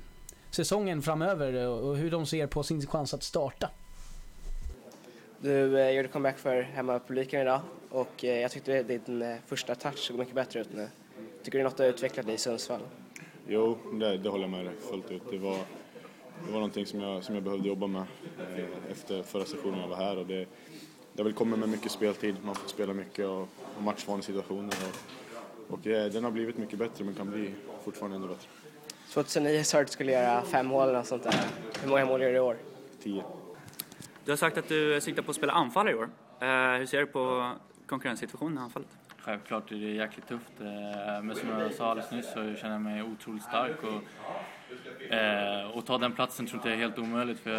säsongen 0.52 1.02
framöver 1.02 1.68
och 1.68 1.98
hur 1.98 2.12
de 2.12 2.26
ser 2.26 2.48
på 2.48 2.64
sin 2.64 2.88
chans 2.88 3.14
att 3.14 3.24
starta. 3.24 3.70
Du 5.42 5.80
eh, 5.80 5.92
gjorde 5.92 6.08
comeback 6.08 6.38
för 6.38 6.62
hemmapubliken 6.62 7.42
idag 7.42 7.62
och 7.90 8.26
eh, 8.26 8.40
jag 8.40 8.52
tyckte 8.52 8.84
din 8.84 9.22
eh, 9.22 9.36
första 9.48 9.76
touch 9.76 9.98
såg 9.98 10.18
mycket 10.18 10.36
bättre 10.36 10.60
ut 10.60 10.74
nu. 10.74 10.88
Tycker 11.44 11.58
du 11.58 11.64
något 11.64 11.78
du 11.78 11.84
har 11.84 11.90
utvecklat 11.90 12.26
dig 12.26 12.36
i 12.36 12.38
Sundsvall? 12.38 12.82
Jo, 13.48 13.78
det, 13.94 14.18
det 14.18 14.30
håller 14.30 14.44
jag 14.44 14.52
med 14.52 14.66
dig 14.66 14.74
fullt 14.90 15.12
ut. 15.12 15.22
Det 15.32 15.38
var, 15.38 15.58
det 16.46 16.52
var 16.52 16.54
någonting 16.54 16.86
som 16.86 17.02
jag, 17.02 17.24
som 17.24 17.36
jag 17.36 17.44
behövde 17.44 17.68
jobba 17.68 17.88
med 17.88 18.02
eh, 18.02 18.92
efter 18.92 19.24
förra 19.24 19.46
sessionen 19.46 19.80
jag 19.80 19.88
var 19.88 19.98
här 19.98 20.18
och 20.18 20.26
det, 20.26 20.46
det 21.14 21.22
har 21.22 21.24
väl 21.24 21.34
kommit 21.34 21.60
med 21.60 21.70
mycket 21.70 21.92
speltid. 21.92 22.36
Man 22.46 22.56
får 22.56 22.70
spela 22.70 22.94
mycket 22.94 23.26
och, 23.26 23.42
och 23.78 23.84
matchvana 23.84 24.22
situationer 24.22 24.74
och, 25.68 25.74
och 25.74 25.88
eh, 25.88 26.12
den 26.12 26.24
har 26.24 26.32
blivit 26.32 26.58
mycket 26.58 26.80
bättre 26.80 27.06
men 27.06 27.14
kan 27.14 27.32
bli 27.32 27.54
fortfarande 27.84 28.18
ännu 28.18 28.28
bättre. 28.28 28.48
2009 29.14 29.64
sa 29.64 29.78
du 29.78 29.82
att 29.82 29.88
du 29.88 29.94
skulle 29.94 30.12
göra 30.12 30.42
fem 30.42 30.68
mål 30.68 30.90
eller 30.90 31.04
sånt 31.04 31.24
där. 31.24 31.36
Hur 31.82 31.90
många 31.90 32.06
mål 32.06 32.22
gör 32.22 32.30
du 32.30 32.36
i 32.36 32.40
år? 32.40 32.58
Tio. 33.04 33.24
Du 34.26 34.32
har 34.32 34.38
sagt 34.38 34.58
att 34.58 34.68
du 34.68 35.02
siktar 35.02 35.24
på 35.24 35.32
att 35.32 35.38
spela 35.38 35.54
anfallare 35.54 35.92
i 35.92 35.96
år. 35.96 36.10
Eh, 36.40 36.80
hur 36.80 36.86
ser 36.86 37.00
du 37.00 37.06
på 37.06 37.52
konkurrenssituationen 37.86 38.58
i 38.58 38.62
anfallet? 38.62 38.99
Självklart 39.30 39.72
är 39.72 39.76
det 39.76 39.92
jäkligt 39.92 40.28
tufft, 40.28 40.62
eh, 40.62 41.24
men 41.24 41.36
som 41.36 41.50
jag 41.50 41.74
sa 41.74 41.92
alldeles 41.92 42.12
nyss 42.12 42.34
så 42.34 42.56
känner 42.56 42.72
jag 42.72 42.82
mig 42.82 43.04
otroligt 43.04 43.44
stark. 43.44 43.78
Och, 43.84 45.14
eh, 45.14 45.68
och 45.68 45.86
ta 45.86 45.98
den 45.98 46.12
platsen 46.12 46.48
tror 46.48 46.62
jag 46.66 46.74
är 46.74 46.78
helt 46.78 46.98
omöjligt 46.98 47.40
för 47.40 47.52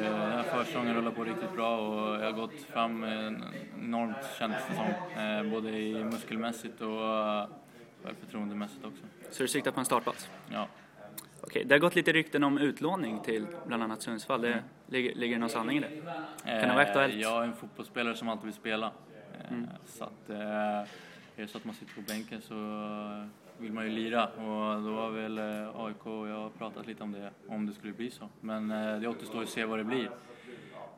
den 0.00 0.32
här 0.32 0.42
försäsongen 0.42 0.94
rullar 0.94 1.10
på 1.10 1.24
riktigt 1.24 1.52
bra 1.52 1.78
och 1.78 2.14
jag 2.14 2.24
har 2.24 2.32
gått 2.32 2.60
fram 2.60 3.04
enormt 3.04 4.16
känns 4.38 4.54
det 4.68 4.74
som. 4.74 5.50
Både 5.50 5.70
i 5.70 6.04
muskelmässigt 6.04 6.80
och 6.80 7.48
självförtroendemässigt 8.04 8.84
också. 8.84 9.02
Så 9.30 9.42
du 9.42 9.48
siktar 9.48 9.70
på 9.70 9.80
en 9.80 9.86
startplats? 9.86 10.30
Ja. 10.52 10.68
Okej, 11.40 11.64
det 11.64 11.74
har 11.74 11.80
gått 11.80 11.94
lite 11.94 12.12
rykten 12.12 12.44
om 12.44 12.58
utlåning 12.58 13.20
till 13.20 13.46
bland 13.66 13.82
annat 13.82 14.02
Sundsvall. 14.02 14.40
Det, 14.40 14.52
mm. 14.52 14.64
ligger, 14.86 15.14
ligger 15.14 15.36
det 15.36 15.40
någon 15.40 15.50
sanning 15.50 15.78
i 15.78 15.80
det? 15.80 15.88
Kan 16.44 16.68
det 16.68 16.74
vara 16.74 16.82
aktuellt? 16.82 17.14
Jag 17.14 17.42
är 17.42 17.46
en 17.46 17.56
fotbollsspelare 17.56 18.14
som 18.14 18.28
alltid 18.28 18.44
vill 18.44 18.54
spela. 18.54 18.92
Mm. 19.48 19.68
Så 19.86 20.04
att, 20.04 20.30
eh, 20.30 20.90
är 21.36 21.42
det 21.42 21.48
så 21.48 21.58
att 21.58 21.64
man 21.64 21.74
sitter 21.74 21.94
på 21.94 22.00
bänken 22.00 22.40
så 22.42 22.54
vill 23.58 23.72
man 23.72 23.84
ju 23.84 23.90
lira 23.90 24.26
och 24.26 24.82
då 24.82 24.94
har 24.94 25.10
väl 25.10 25.38
eh, 25.38 25.80
AIK 25.80 26.06
och 26.06 26.28
jag 26.28 26.58
pratat 26.58 26.86
lite 26.86 27.02
om 27.02 27.12
det, 27.12 27.30
om 27.48 27.66
det 27.66 27.72
skulle 27.72 27.92
bli 27.92 28.10
så. 28.10 28.28
Men 28.40 28.70
eh, 28.70 29.00
det 29.00 29.08
återstår 29.08 29.42
att 29.42 29.48
se 29.48 29.64
vad 29.64 29.78
det 29.78 29.84
blir. 29.84 30.10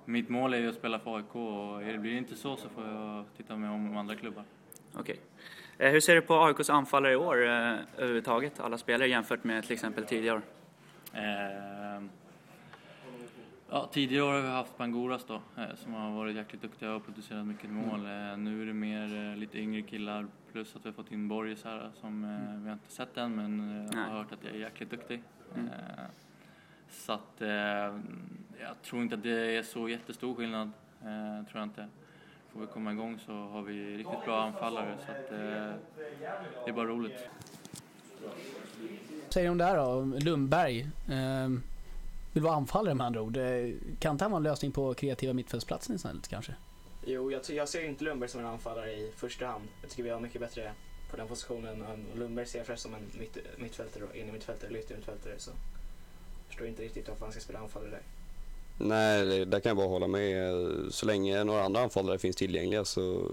Mitt 0.05 0.29
mål 0.29 0.55
är 0.55 0.59
ju 0.59 0.69
att 0.69 0.75
spela 0.75 0.99
för 0.99 1.17
AIK 1.17 1.35
och 1.35 2.01
blir 2.01 2.13
det 2.13 2.19
inte 2.19 2.37
så 2.37 2.57
så 2.57 2.69
får 2.69 2.85
jag 2.85 3.25
titta 3.37 3.57
mig 3.57 3.71
om 3.71 3.97
andra 3.97 4.15
klubbar. 4.15 4.45
Okej. 4.95 5.21
Eh, 5.79 5.91
hur 5.91 6.01
ser 6.01 6.15
du 6.15 6.21
på 6.21 6.45
AIKs 6.45 6.71
anfallare 6.71 7.13
i 7.13 7.17
år 7.17 7.45
eh, 7.47 7.75
överhuvudtaget, 7.97 8.61
alla 8.61 8.79
spelare 8.79 9.09
jämfört 9.09 9.45
med 9.45 9.63
till 9.63 9.73
exempel 9.73 10.05
tidigare 10.05 10.37
år? 10.37 10.43
Eh, 11.13 12.03
ja, 13.71 13.89
tidigare 13.93 14.25
år 14.25 14.33
har 14.33 14.41
vi 14.41 14.49
haft 14.49 14.79
Bangoras 14.79 15.25
då, 15.25 15.35
eh, 15.35 15.75
som 15.77 15.95
har 15.95 16.11
varit 16.11 16.37
jäkligt 16.37 16.63
duktiga 16.63 16.95
och 16.95 17.05
producerat 17.05 17.47
mycket 17.47 17.71
mål. 17.71 18.07
Eh, 18.07 18.37
nu 18.37 18.63
är 18.63 18.67
det 18.67 18.73
mer 18.73 19.31
eh, 19.31 19.37
lite 19.37 19.59
yngre 19.59 19.83
killar, 19.83 20.27
plus 20.53 20.77
att 20.77 20.85
vi 20.85 20.89
har 20.89 20.95
fått 20.95 21.13
in 21.13 21.29
Borges 21.29 21.65
här 21.65 21.91
som 22.01 22.25
eh, 22.25 22.61
vi 22.63 22.69
har 22.69 22.73
inte 22.73 22.93
sett 22.93 23.17
än, 23.17 23.37
men 23.37 23.89
jag 23.93 23.99
har 23.99 24.19
hört 24.19 24.33
att 24.33 24.45
jag 24.45 24.55
är 24.55 24.59
jäkligt 24.59 24.91
duktig. 24.91 25.23
Mm. 25.55 25.69
Så 26.91 27.13
att 27.13 27.41
jag 28.61 28.83
tror 28.83 29.03
inte 29.03 29.15
att 29.15 29.23
det 29.23 29.57
är 29.57 29.63
så 29.63 29.89
jättestor 29.89 30.35
skillnad, 30.35 30.71
tror 31.01 31.47
jag 31.53 31.63
inte. 31.63 31.89
Får 32.53 32.61
vi 32.61 32.67
komma 32.67 32.93
igång 32.93 33.19
så 33.27 33.33
har 33.33 33.63
vi 33.63 33.97
riktigt 33.97 34.25
bra 34.25 34.43
anfallare 34.43 34.97
så 35.07 35.13
att 35.13 35.31
det 36.65 36.71
är 36.71 36.73
bara 36.73 36.87
roligt. 36.87 37.29
Vad 38.23 39.33
säger 39.33 39.47
du 39.47 39.51
om 39.51 39.59
det 39.59 39.65
här 39.65 39.77
då? 39.77 40.05
Lundberg. 40.05 40.87
Vill 42.37 42.43
vara 42.43 42.55
anfallare 42.55 42.95
med 42.95 43.07
andra 43.07 43.23
ord. 43.23 43.37
Eh, 43.37 43.71
Kan 43.99 44.13
inte 44.13 44.25
han 44.25 44.31
vara 44.31 44.37
en 44.39 44.43
lösning 44.43 44.73
på 44.73 44.95
kreativa 44.95 45.33
mittfältsplatsen 45.33 45.97
istället 45.97 46.29
kanske? 46.29 46.55
Jo, 47.07 47.31
jag, 47.33 47.41
jag 47.49 47.69
ser 47.69 47.85
inte 47.89 48.05
Lundberg 48.05 48.31
som 48.31 48.41
en 48.41 48.47
anfallare 48.47 48.93
i 48.93 49.13
första 49.17 49.47
hand. 49.47 49.65
Jag 49.81 49.91
tycker 49.91 50.03
vi 50.03 50.11
har 50.11 50.21
mycket 50.21 50.41
bättre 50.41 50.73
på 51.11 51.17
den 51.17 51.29
positionen. 51.29 51.85
Lundberg 52.15 52.47
ser 52.47 52.59
jag 52.59 52.67
först 52.67 52.83
som 52.83 52.95
en 52.95 53.01
mitt, 53.19 53.39
mittfältare, 53.59 54.05
och 54.05 54.17
in 54.17 54.29
i 54.29 54.33
mittfältare 54.33 54.69
eller 54.69 54.79
yttermittfältare. 54.79 55.35
Så 55.39 55.51
jag 55.51 56.49
förstår 56.49 56.67
inte 56.67 56.83
riktigt 56.83 57.09
varför 57.09 57.25
han 57.25 57.33
ska 57.33 57.41
spela 57.41 57.59
anfallare 57.59 57.91
där. 57.91 58.01
Nej, 58.79 59.27
det, 59.27 59.45
där 59.45 59.61
kan 59.61 59.71
jag 59.71 59.77
bara 59.77 59.89
hålla 59.89 60.07
med. 60.07 60.53
Så 60.91 61.07
länge 61.07 61.45
några 61.45 61.65
andra 61.65 61.81
anfallare 61.81 62.19
finns 62.19 62.37
tillgängliga 62.37 62.85
så 62.85 63.31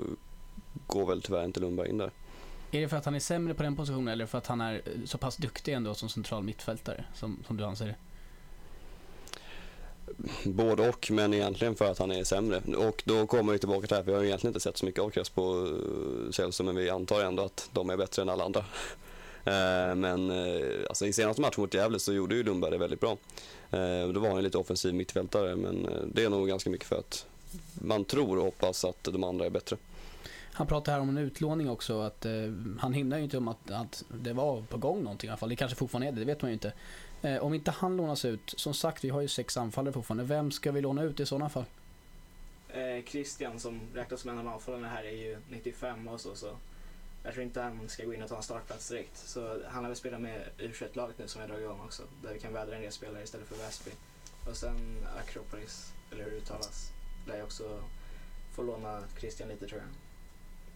går 0.87 1.05
väl 1.05 1.21
tyvärr 1.21 1.45
inte 1.45 1.59
Lundberg 1.59 1.89
in 1.89 1.97
där. 1.97 2.11
Är 2.71 2.81
det 2.81 2.87
för 2.89 2.97
att 2.97 3.05
han 3.05 3.15
är 3.15 3.19
sämre 3.19 3.53
på 3.53 3.63
den 3.63 3.75
positionen 3.75 4.07
eller 4.07 4.25
för 4.25 4.37
att 4.37 4.47
han 4.47 4.61
är 4.61 4.81
så 5.05 5.17
pass 5.17 5.37
duktig 5.37 5.73
ändå 5.73 5.93
som 5.93 6.09
central 6.09 6.43
mittfältare 6.43 7.05
som, 7.13 7.43
som 7.47 7.57
du 7.57 7.63
anser 7.63 7.85
det? 7.87 7.95
Både 10.43 10.89
och, 10.89 11.11
men 11.11 11.33
egentligen 11.33 11.75
för 11.75 11.91
att 11.91 11.99
han 11.99 12.11
är 12.11 12.23
sämre. 12.23 12.61
Och 12.75 13.03
då 13.05 13.27
kommer 13.27 13.53
vi 13.53 13.59
tillbaka 13.59 13.81
till 13.81 13.89
det 13.89 13.95
här, 13.95 14.03
för 14.03 14.11
vi 14.11 14.17
har 14.17 14.23
egentligen 14.23 14.49
inte 14.49 14.59
sett 14.59 14.77
så 14.77 14.85
mycket 14.85 15.01
av 15.01 15.09
på 15.35 15.67
eh, 16.39 16.45
och 16.45 16.65
men 16.65 16.75
vi 16.75 16.89
antar 16.89 17.23
ändå 17.23 17.43
att 17.43 17.69
de 17.73 17.89
är 17.89 17.97
bättre 17.97 18.21
än 18.21 18.29
alla 18.29 18.43
andra. 18.43 18.65
Eh, 19.45 19.95
men 19.95 20.31
eh, 20.31 20.67
alltså, 20.89 21.05
i 21.05 21.13
senaste 21.13 21.41
matchen 21.41 21.61
mot 21.61 21.73
Gävle 21.73 21.99
så 21.99 22.13
gjorde 22.13 22.35
ju 22.35 22.43
Lundberg 22.43 22.71
det 22.71 22.77
väldigt 22.77 22.99
bra. 22.99 23.17
Då 24.13 24.19
var 24.19 24.29
han 24.29 24.43
lite 24.43 24.57
offensiv 24.57 24.93
mittfältare, 24.93 25.55
men 25.55 25.89
det 26.13 26.23
är 26.23 26.29
nog 26.29 26.47
ganska 26.47 26.69
mycket 26.69 26.87
för 26.87 26.95
att 26.95 27.25
man 27.73 28.05
tror 28.05 28.37
och 28.37 28.43
hoppas 28.43 28.85
att 28.85 29.03
de 29.03 29.23
andra 29.23 29.45
är 29.45 29.49
bättre. 29.49 29.77
Han 30.53 30.67
pratar 30.67 30.91
här 30.91 30.99
om 30.99 31.09
en 31.09 31.17
utlåning 31.17 31.69
också. 31.69 32.01
Att, 32.01 32.25
eh, 32.25 32.31
han 32.79 32.93
hindrar 32.93 33.17
ju 33.17 33.23
inte 33.23 33.37
om 33.37 33.47
att, 33.47 33.71
att 33.71 34.03
det 34.09 34.33
var 34.33 34.61
på 34.61 34.77
gång 34.77 35.03
någonting 35.03 35.27
i 35.27 35.31
alla 35.31 35.37
fall. 35.37 35.49
Det 35.49 35.55
kanske 35.55 35.77
fortfarande 35.77 36.07
är 36.07 36.11
det, 36.11 36.19
det 36.19 36.25
vet 36.25 36.41
man 36.41 36.51
ju 36.51 36.53
inte. 36.53 36.73
Eh, 37.23 37.37
om 37.43 37.53
inte 37.53 37.71
han 37.71 37.97
lånas 37.97 38.25
ut, 38.25 38.53
som 38.57 38.73
sagt 38.73 39.03
vi 39.03 39.09
har 39.09 39.21
ju 39.21 39.27
sex 39.27 39.57
anfallare 39.57 39.93
fortfarande. 39.93 40.23
Vem 40.23 40.51
ska 40.51 40.71
vi 40.71 40.81
låna 40.81 41.03
ut 41.03 41.19
i 41.19 41.25
sådana 41.25 41.49
fall? 41.49 41.65
Eh, 42.69 43.03
Christian 43.05 43.59
som 43.59 43.81
räknas 43.93 44.21
som 44.21 44.29
en 44.29 44.39
av 44.39 44.47
anfallarna 44.53 44.87
här 44.89 45.03
är 45.03 45.11
ju 45.11 45.37
95 45.49 46.07
och 46.07 46.21
så. 46.21 46.35
så 46.35 46.55
jag 47.23 47.33
tror 47.33 47.43
inte 47.43 47.61
han 47.61 47.89
ska 47.89 48.05
gå 48.05 48.13
in 48.13 48.23
och 48.23 48.29
ta 48.29 48.37
en 48.37 48.43
startplats 48.43 48.89
direkt. 48.89 49.17
Så 49.17 49.59
han 49.67 49.83
har 49.83 49.89
väl 49.89 49.95
spelat 49.97 50.21
med 50.21 50.41
u 50.57 50.71
laget 50.93 51.17
nu 51.19 51.27
som 51.27 51.41
jag 51.41 51.49
dragit 51.49 51.63
igång 51.63 51.79
också. 51.85 52.03
Där 52.23 52.33
vi 52.33 52.39
kan 52.39 52.53
vädra 52.53 52.75
en 52.75 52.81
del 52.81 52.91
spelare 52.91 53.23
istället 53.23 53.47
för 53.47 53.55
Väsby. 53.55 53.91
Och 54.49 54.57
sen 54.57 54.97
Akropolis, 55.19 55.93
eller 56.11 56.23
hur 56.23 56.31
det 56.31 56.37
uttalas. 56.37 56.91
Där 57.27 57.35
jag 57.35 57.43
också 57.45 57.79
får 58.55 58.63
låna 58.63 59.03
Christian 59.19 59.49
lite 59.49 59.67
tror 59.67 59.81
jag. 59.81 59.89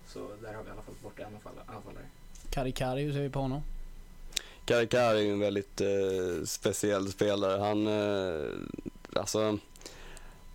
Så 0.08 0.20
där 0.42 0.54
har 0.54 0.64
vi 0.64 0.70
i 0.70 0.72
alla 0.72 0.82
fall 0.82 0.96
bort 1.04 1.20
en 1.20 1.26
anfall- 1.36 1.76
anfallare. 1.76 2.06
Kari 2.50 2.72
Kari, 2.72 3.04
hur 3.04 3.14
ser 3.14 3.22
vi 3.22 3.30
på 3.30 3.40
honom? 3.40 3.62
Karikar 4.68 5.16
är 5.16 5.20
ju 5.20 5.32
en 5.32 5.40
väldigt 5.40 5.82
eh, 5.82 6.46
speciell 6.46 7.12
spelare. 7.12 7.60
Han, 7.60 7.88
eh, 7.88 8.46
alltså, 9.14 9.58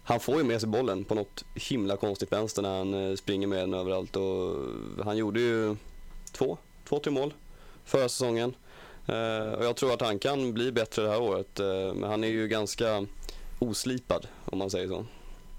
han 0.05 0.21
får 0.21 0.39
ju 0.39 0.45
med 0.45 0.61
sig 0.61 0.69
bollen 0.69 1.05
på 1.05 1.15
något 1.15 1.45
himla 1.55 1.97
konstigt 1.97 2.33
vänster 2.33 2.63
när 2.63 2.79
han 2.79 2.95
eh, 2.95 3.17
springer 3.17 3.47
med 3.47 3.59
den 3.59 3.75
överallt. 3.75 4.17
Och 4.17 4.55
han 5.05 5.17
gjorde 5.17 5.41
ju 5.41 5.77
två, 6.33 6.59
två 6.89 6.99
till 6.99 7.13
mål 7.13 7.35
förra 7.85 8.09
säsongen. 8.09 8.55
Eh, 9.07 9.53
och 9.53 9.65
jag 9.65 9.77
tror 9.77 9.95
att 9.95 10.01
han 10.01 10.19
kan 10.19 10.53
bli 10.53 10.73
bättre 10.73 11.03
det 11.03 11.11
här 11.11 11.21
året. 11.21 11.61
Eh, 11.61 11.95
men 11.95 12.11
han 12.11 12.25
är 12.25 12.29
ju 12.29 12.49
ganska 12.49 13.07
oslipad 13.59 14.27
om 14.45 14.59
man 14.59 14.71
säger 14.71 14.89
så. 14.89 15.07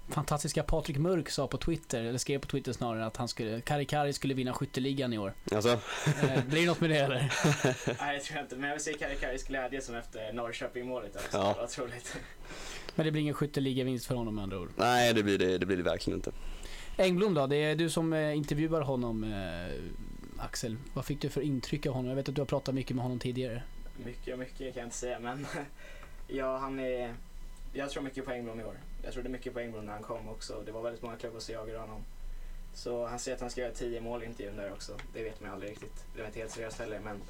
Fantastiska 0.08 0.62
Patrik 0.62 0.98
Mörk 0.98 1.30
sa 1.30 1.46
på 1.46 1.56
Twitter, 1.58 2.04
eller 2.04 2.18
skrev 2.18 2.38
på 2.38 2.46
Twitter 2.46 2.72
snarare, 2.72 3.06
att 3.06 3.16
han 3.16 3.28
skulle, 3.28 3.60
Kari 3.60 3.84
Kari 3.84 4.12
skulle 4.12 4.34
vinna 4.34 4.52
skytteligan 4.52 5.12
i 5.12 5.18
år. 5.18 5.34
Alltså, 5.52 5.68
Eh, 6.22 6.44
blir 6.44 6.60
det 6.60 6.66
något 6.66 6.80
med 6.80 6.90
det 6.90 6.98
eller? 6.98 7.18
Nej, 8.00 8.18
det 8.18 8.24
tror 8.24 8.36
jag 8.36 8.44
inte. 8.44 8.56
Men 8.56 8.68
jag 8.68 8.76
vill 8.76 8.84
se 8.84 8.92
Karikaris 8.92 9.44
glädje 9.44 9.80
som 9.80 9.94
efter 9.94 10.32
Norrköping-målet. 10.32 11.16
Alltså. 11.16 11.36
Ja. 11.38 11.48
Det 11.48 11.54
var 11.56 11.64
otroligt. 11.64 12.16
Men 12.94 13.06
det 13.06 13.12
blir 13.12 13.22
ingen 13.22 13.34
skytteligavinst 13.34 14.06
för 14.06 14.14
honom 14.14 14.34
med 14.34 14.42
andra 14.42 14.58
ord. 14.58 14.70
nej 14.76 15.14
det 15.14 15.22
blir 15.22 15.38
det, 15.38 15.58
det 15.58 15.66
blir 15.66 15.76
det 15.76 15.82
verkligen 15.82 16.18
inte. 16.18 16.32
Engblom 16.96 17.34
då, 17.34 17.46
det 17.46 17.56
är 17.56 17.74
du 17.76 17.90
som 17.90 18.12
eh, 18.12 18.36
intervjuar 18.36 18.80
honom 18.80 19.24
eh, 19.24 20.44
Axel. 20.44 20.76
Vad 20.94 21.04
fick 21.04 21.20
du 21.20 21.28
för 21.28 21.40
intryck 21.40 21.86
av 21.86 21.92
honom? 21.94 22.08
Jag 22.08 22.16
vet 22.16 22.28
att 22.28 22.34
du 22.34 22.40
har 22.40 22.46
pratat 22.46 22.74
mycket 22.74 22.96
med 22.96 23.02
honom 23.02 23.18
tidigare. 23.18 23.62
Mycket 24.04 24.32
och 24.32 24.38
mycket 24.38 24.58
kan 24.58 24.80
jag 24.80 24.86
inte 24.86 24.96
säga, 24.96 25.18
men 25.20 25.46
ja, 26.28 26.58
han 26.58 26.80
är... 26.80 27.14
Jag 27.76 27.90
tror 27.90 28.02
mycket 28.02 28.24
på 28.24 28.30
Engblom 28.30 28.60
i 28.60 28.64
år. 28.64 28.80
Jag 29.02 29.12
trodde 29.12 29.28
mycket 29.28 29.54
på 29.54 29.60
Engblom 29.60 29.84
när 29.84 29.92
han 29.92 30.02
kom 30.02 30.28
också. 30.28 30.62
Det 30.66 30.72
var 30.72 30.82
väldigt 30.82 31.02
många 31.02 31.16
klubbar 31.16 31.40
som 31.40 31.54
jagade 31.54 31.78
honom. 31.78 32.04
Så 32.74 33.06
han 33.06 33.18
säger 33.18 33.34
att 33.34 33.40
han 33.40 33.50
ska 33.50 33.60
göra 33.60 33.72
10 33.72 34.00
mål 34.00 34.22
i 34.22 34.26
intervjun 34.26 34.56
där 34.56 34.72
också. 34.72 34.96
Det 35.12 35.22
vet 35.22 35.40
man 35.40 35.48
ju 35.48 35.54
aldrig 35.54 35.70
riktigt. 35.70 36.04
Det 36.14 36.20
var 36.20 36.26
inte 36.26 36.38
helt 36.38 36.50
seriöst 36.50 36.78
heller, 36.78 37.00
men 37.00 37.22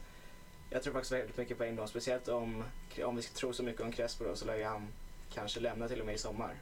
jag 0.70 0.82
tror 0.82 0.92
faktiskt 0.92 1.12
väldigt 1.12 1.36
mycket 1.36 1.58
på 1.58 1.64
Engblom. 1.64 1.88
Speciellt 1.88 2.28
om, 2.28 2.64
om 3.04 3.16
vi 3.16 3.22
ska 3.22 3.34
tro 3.34 3.52
så 3.52 3.62
mycket 3.62 3.82
om 3.82 3.92
Crespo 3.92 4.24
då, 4.24 4.36
så 4.36 4.46
lär 4.46 4.56
ju 4.56 4.64
han 4.64 4.88
kanske 5.32 5.60
lämna 5.60 5.88
till 5.88 6.00
och 6.00 6.06
med 6.06 6.14
i 6.14 6.18
sommar. 6.18 6.54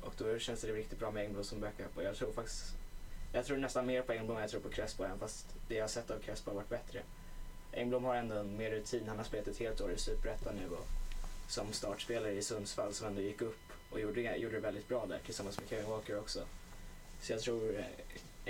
Och 0.00 0.14
då 0.18 0.38
känns 0.38 0.60
det 0.60 0.72
riktigt 0.72 0.98
bra 0.98 1.10
med 1.10 1.24
Engblom 1.24 1.44
som 1.44 1.60
backup. 1.60 1.96
Och 1.96 2.02
jag 2.02 2.16
tror 2.16 2.32
faktiskt... 2.32 2.74
Jag 3.32 3.44
tror 3.44 3.56
nästan 3.56 3.86
mer 3.86 4.02
på 4.02 4.12
Engblom 4.12 4.36
än 4.36 4.42
jag 4.42 4.50
tror 4.50 4.60
på 4.60 4.68
Crespo, 4.68 5.04
även 5.04 5.18
fast 5.18 5.46
det 5.68 5.74
jag 5.74 5.82
har 5.82 5.88
sett 5.88 6.10
av 6.10 6.18
Crespo 6.18 6.50
har 6.50 6.56
varit 6.56 6.68
bättre. 6.68 7.00
Engblom 7.72 8.04
har 8.04 8.14
ändå 8.14 8.42
mer 8.42 8.70
rutin. 8.70 9.08
Han 9.08 9.16
har 9.16 9.24
spelat 9.24 9.48
ett 9.48 9.58
helt 9.58 9.80
år 9.80 9.92
i 9.92 9.98
Superettan 9.98 10.54
nu 10.54 10.76
och 10.76 10.86
som 11.48 11.72
startspelare 11.72 12.32
i 12.32 12.42
Sundsvall 12.42 12.92
som 12.94 13.06
ändå 13.06 13.20
gick 13.20 13.42
upp 13.42 13.58
och 13.90 14.00
gjorde, 14.00 14.36
gjorde 14.36 14.54
det 14.54 14.60
väldigt 14.60 14.88
bra 14.88 15.06
där 15.08 15.18
tillsammans 15.24 15.60
med 15.60 15.68
Kevin 15.68 15.90
Walker 15.90 16.18
också. 16.18 16.40
Så 17.22 17.32
jag 17.32 17.40
tror 17.40 17.78
eh, 17.78 17.84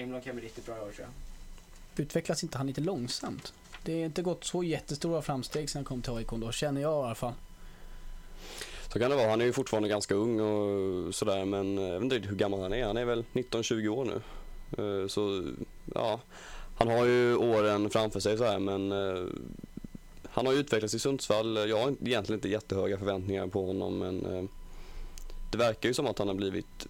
Engblom 0.02 0.20
kan 0.20 0.36
bli 0.36 0.44
riktigt 0.44 0.66
bra 0.66 0.76
i 0.76 0.80
år 0.80 0.92
tror 0.92 1.06
jag. 1.06 2.02
Utvecklas 2.04 2.42
inte 2.42 2.58
han 2.58 2.66
lite 2.66 2.80
långsamt? 2.80 3.52
Det 3.84 3.92
har 3.98 4.04
inte 4.06 4.22
gått 4.22 4.44
så 4.44 4.62
jättestora 4.62 5.22
framsteg 5.22 5.70
sen 5.70 5.78
han 5.78 5.84
kom 5.84 6.02
till 6.02 6.12
AIK 6.12 6.30
då, 6.30 6.52
känner 6.52 6.80
jag 6.80 7.02
i 7.02 7.06
alla 7.06 7.14
fall. 7.14 7.32
Så 8.92 8.98
kan 8.98 9.10
det 9.10 9.16
vara. 9.16 9.30
Han 9.30 9.40
är 9.40 9.44
ju 9.44 9.52
fortfarande 9.52 9.88
ganska 9.88 10.14
ung 10.14 10.40
och 10.40 11.14
sådär 11.14 11.44
men 11.44 11.76
jag 11.78 12.00
vet 12.00 12.12
inte 12.12 12.28
hur 12.28 12.36
gammal 12.36 12.60
han 12.60 12.72
är. 12.72 12.84
Han 12.84 12.96
är 12.96 13.04
väl 13.04 13.24
19-20 13.32 13.88
år 13.88 14.04
nu. 14.04 14.22
Eh, 15.02 15.08
Så 15.08 15.52
ja, 15.94 16.20
han 16.78 16.88
har 16.88 17.04
ju 17.04 17.36
åren 17.36 17.90
framför 17.90 18.20
sig 18.20 18.38
så 18.38 18.44
här 18.44 18.58
men 18.58 18.92
eh, 18.92 19.24
han 20.32 20.46
har 20.46 20.52
utvecklats 20.52 20.94
i 20.94 20.98
Sundsvall. 20.98 21.56
Jag 21.56 21.76
har 21.76 21.88
egentligen 21.88 22.38
inte 22.38 22.48
jättehöga 22.48 22.98
förväntningar 22.98 23.46
på 23.46 23.66
honom 23.66 23.98
men 23.98 24.26
eh, 24.26 24.44
det 25.50 25.58
verkar 25.58 25.88
ju 25.88 25.94
som 25.94 26.06
att 26.06 26.18
han 26.18 26.28
har 26.28 26.34
blivit 26.34 26.86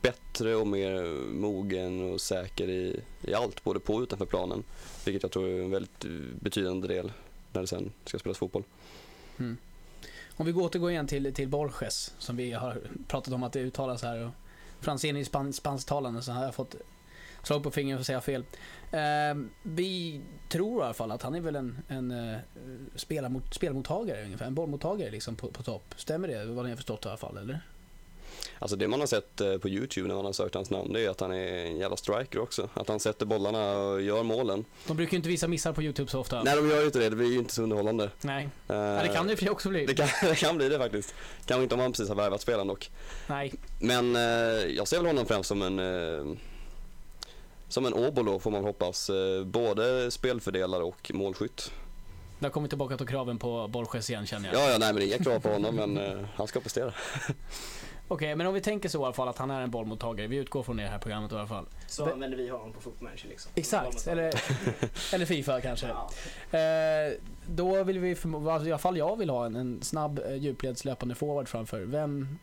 bättre 0.00 0.56
och 0.56 0.66
mer 0.66 1.02
mogen 1.32 2.12
och 2.12 2.20
säker 2.20 2.68
i, 2.68 3.00
i 3.22 3.34
allt, 3.34 3.64
både 3.64 3.80
på 3.80 3.94
och 3.94 4.00
utanför 4.00 4.26
planen. 4.26 4.64
Vilket 5.04 5.22
jag 5.22 5.32
tror 5.32 5.48
är 5.48 5.62
en 5.62 5.70
väldigt 5.70 6.04
eh, 6.04 6.10
betydande 6.40 6.88
del 6.88 7.12
när 7.52 7.60
det 7.60 7.66
sen 7.66 7.92
ska 8.04 8.18
spelas 8.18 8.38
fotboll. 8.38 8.64
Mm. 9.38 9.56
Om 10.36 10.46
vi 10.46 10.52
går 10.52 10.62
återgår 10.62 10.90
igen 10.90 11.06
till, 11.06 11.34
till 11.34 11.48
Borges, 11.48 12.14
som 12.18 12.36
vi 12.36 12.52
har 12.52 12.80
pratat 13.08 13.34
om 13.34 13.42
att 13.42 13.52
det 13.52 13.60
uttalas 13.60 14.02
här. 14.02 14.30
Franzén 14.80 15.16
är 15.16 15.20
ju 15.20 15.24
span, 15.24 15.52
spansktalande 15.52 16.22
så 16.22 16.32
han 16.32 16.44
har 16.44 16.52
fått 16.52 16.74
slag 17.42 17.62
på 17.62 17.70
fingret 17.70 17.96
för 17.96 18.00
att 18.00 18.06
säga 18.06 18.20
fel. 18.20 18.44
Eh, 18.90 19.44
vi 19.62 20.20
tror 20.48 20.82
i 20.82 20.84
alla 20.84 20.94
fall 20.94 21.10
att 21.10 21.22
han 21.22 21.34
är 21.34 21.40
väl 21.40 21.56
en, 21.56 21.78
en 21.88 22.10
uh, 22.10 22.38
spelarmot, 22.96 23.54
spelmottagare 23.54 24.24
ungefär, 24.24 24.46
en 24.46 24.54
bollmottagare 24.54 25.10
liksom 25.10 25.36
på, 25.36 25.48
på 25.48 25.62
topp. 25.62 25.94
Stämmer 25.96 26.28
det 26.28 26.44
vad 26.44 26.64
ni 26.64 26.70
har 26.70 26.76
förstått 26.76 27.04
i 27.04 27.08
alla 27.08 27.16
fall 27.16 27.36
eller? 27.36 27.60
Alltså 28.58 28.76
det 28.76 28.88
man 28.88 29.00
har 29.00 29.06
sett 29.06 29.40
eh, 29.40 29.58
på 29.58 29.68
Youtube 29.68 30.08
när 30.08 30.14
man 30.14 30.24
har 30.24 30.32
sökt 30.32 30.54
hans 30.54 30.70
namn 30.70 30.92
det 30.92 31.04
är 31.04 31.10
att 31.10 31.20
han 31.20 31.32
är 31.32 31.66
en 31.66 31.76
jävla 31.76 31.96
striker 31.96 32.38
också. 32.38 32.68
Att 32.74 32.88
han 32.88 33.00
sätter 33.00 33.26
bollarna 33.26 33.78
och 33.78 34.02
gör 34.02 34.22
målen. 34.22 34.64
De 34.86 34.96
brukar 34.96 35.12
ju 35.12 35.16
inte 35.16 35.28
visa 35.28 35.48
missar 35.48 35.72
på 35.72 35.82
YouTube 35.82 36.10
så 36.10 36.20
ofta. 36.20 36.42
Nej 36.42 36.56
de 36.56 36.68
gör 36.68 36.80
ju 36.80 36.86
inte 36.86 36.98
det, 36.98 37.08
det 37.08 37.16
blir 37.16 37.32
ju 37.32 37.38
inte 37.38 37.54
så 37.54 37.62
underhållande. 37.62 38.10
Nej. 38.20 38.48
Eh, 38.68 38.76
Ja, 38.76 39.02
det 39.02 39.08
kan 39.08 39.26
det 39.26 39.36
sig 39.36 39.50
också 39.50 39.68
bli. 39.68 39.86
det 39.86 39.94
kan, 39.94 40.08
det 40.28 40.34
kan 40.34 40.56
bli 40.56 40.68
det 40.68 40.78
faktiskt. 40.78 41.14
Kanske 41.46 41.62
inte 41.62 41.74
om 41.74 41.80
han 41.80 41.92
precis 41.92 42.08
har 42.08 42.16
värvat 42.16 42.40
spelaren 42.40 42.66
dock. 42.66 42.90
Nej. 43.26 43.54
Men 43.80 44.16
eh, 44.16 44.22
jag 44.76 44.88
ser 44.88 44.96
väl 44.96 45.06
honom 45.06 45.26
främst 45.26 45.48
som 45.48 45.62
en 45.62 45.78
eh, 45.78 46.36
som 47.72 47.86
en 47.86 47.94
Åbolo 47.94 48.38
får 48.38 48.50
man 48.50 48.64
hoppas. 48.64 49.10
Eh, 49.10 49.44
både 49.44 50.10
spelfördelare 50.10 50.82
och 50.82 51.10
målskytt. 51.14 51.72
Där 52.38 52.48
kommer 52.50 52.66
vi 52.66 52.68
tillbaka 52.68 52.96
till 52.96 53.06
kraven 53.06 53.38
på 53.38 53.68
Borges 53.68 54.10
igen 54.10 54.26
känner 54.26 54.52
jag. 54.52 54.62
Ja, 54.62 54.70
ja, 54.70 54.78
nej 54.78 54.92
men 54.92 54.96
det 54.96 55.06
inga 55.06 55.18
krav 55.18 55.40
på 55.40 55.48
honom 55.48 55.74
men 55.74 55.98
eh, 55.98 56.24
han 56.34 56.46
ska 56.46 56.60
prestera. 56.60 56.92
Okej, 58.08 58.36
men 58.36 58.46
om 58.46 58.54
vi 58.54 58.60
tänker 58.60 58.88
så 58.88 59.02
i 59.02 59.04
alla 59.04 59.12
fall 59.12 59.28
att 59.28 59.38
han 59.38 59.50
är 59.50 59.60
en 59.60 59.70
bollmottagare. 59.70 60.26
Vi 60.26 60.36
utgår 60.36 60.62
från 60.62 60.76
det 60.76 60.82
här 60.82 60.98
programmet 60.98 61.32
i 61.32 61.34
alla 61.34 61.46
fall. 61.46 61.64
Så 61.86 62.04
Men- 62.04 62.12
använder 62.12 62.38
vi 62.38 62.48
honom 62.48 62.72
på 62.72 62.80
fotbollsmatcher 62.80 63.28
liksom. 63.28 63.52
Exakt, 63.54 64.06
eller, 64.06 64.32
eller 65.14 65.26
Fifa 65.26 65.60
kanske. 65.60 65.86
Ja. 66.50 66.58
Eh, 66.58 67.12
då 67.46 67.84
vill 67.84 67.98
vi, 67.98 68.10
i 68.10 68.16
alla 68.46 68.78
fall 68.78 68.96
jag 68.96 69.16
vill 69.16 69.30
ha 69.30 69.46
en, 69.46 69.56
en 69.56 69.82
snabb 69.82 70.20
djupledslöpande 70.38 71.14
forward 71.14 71.48
framför. 71.48 71.80
Vem, 71.80 72.38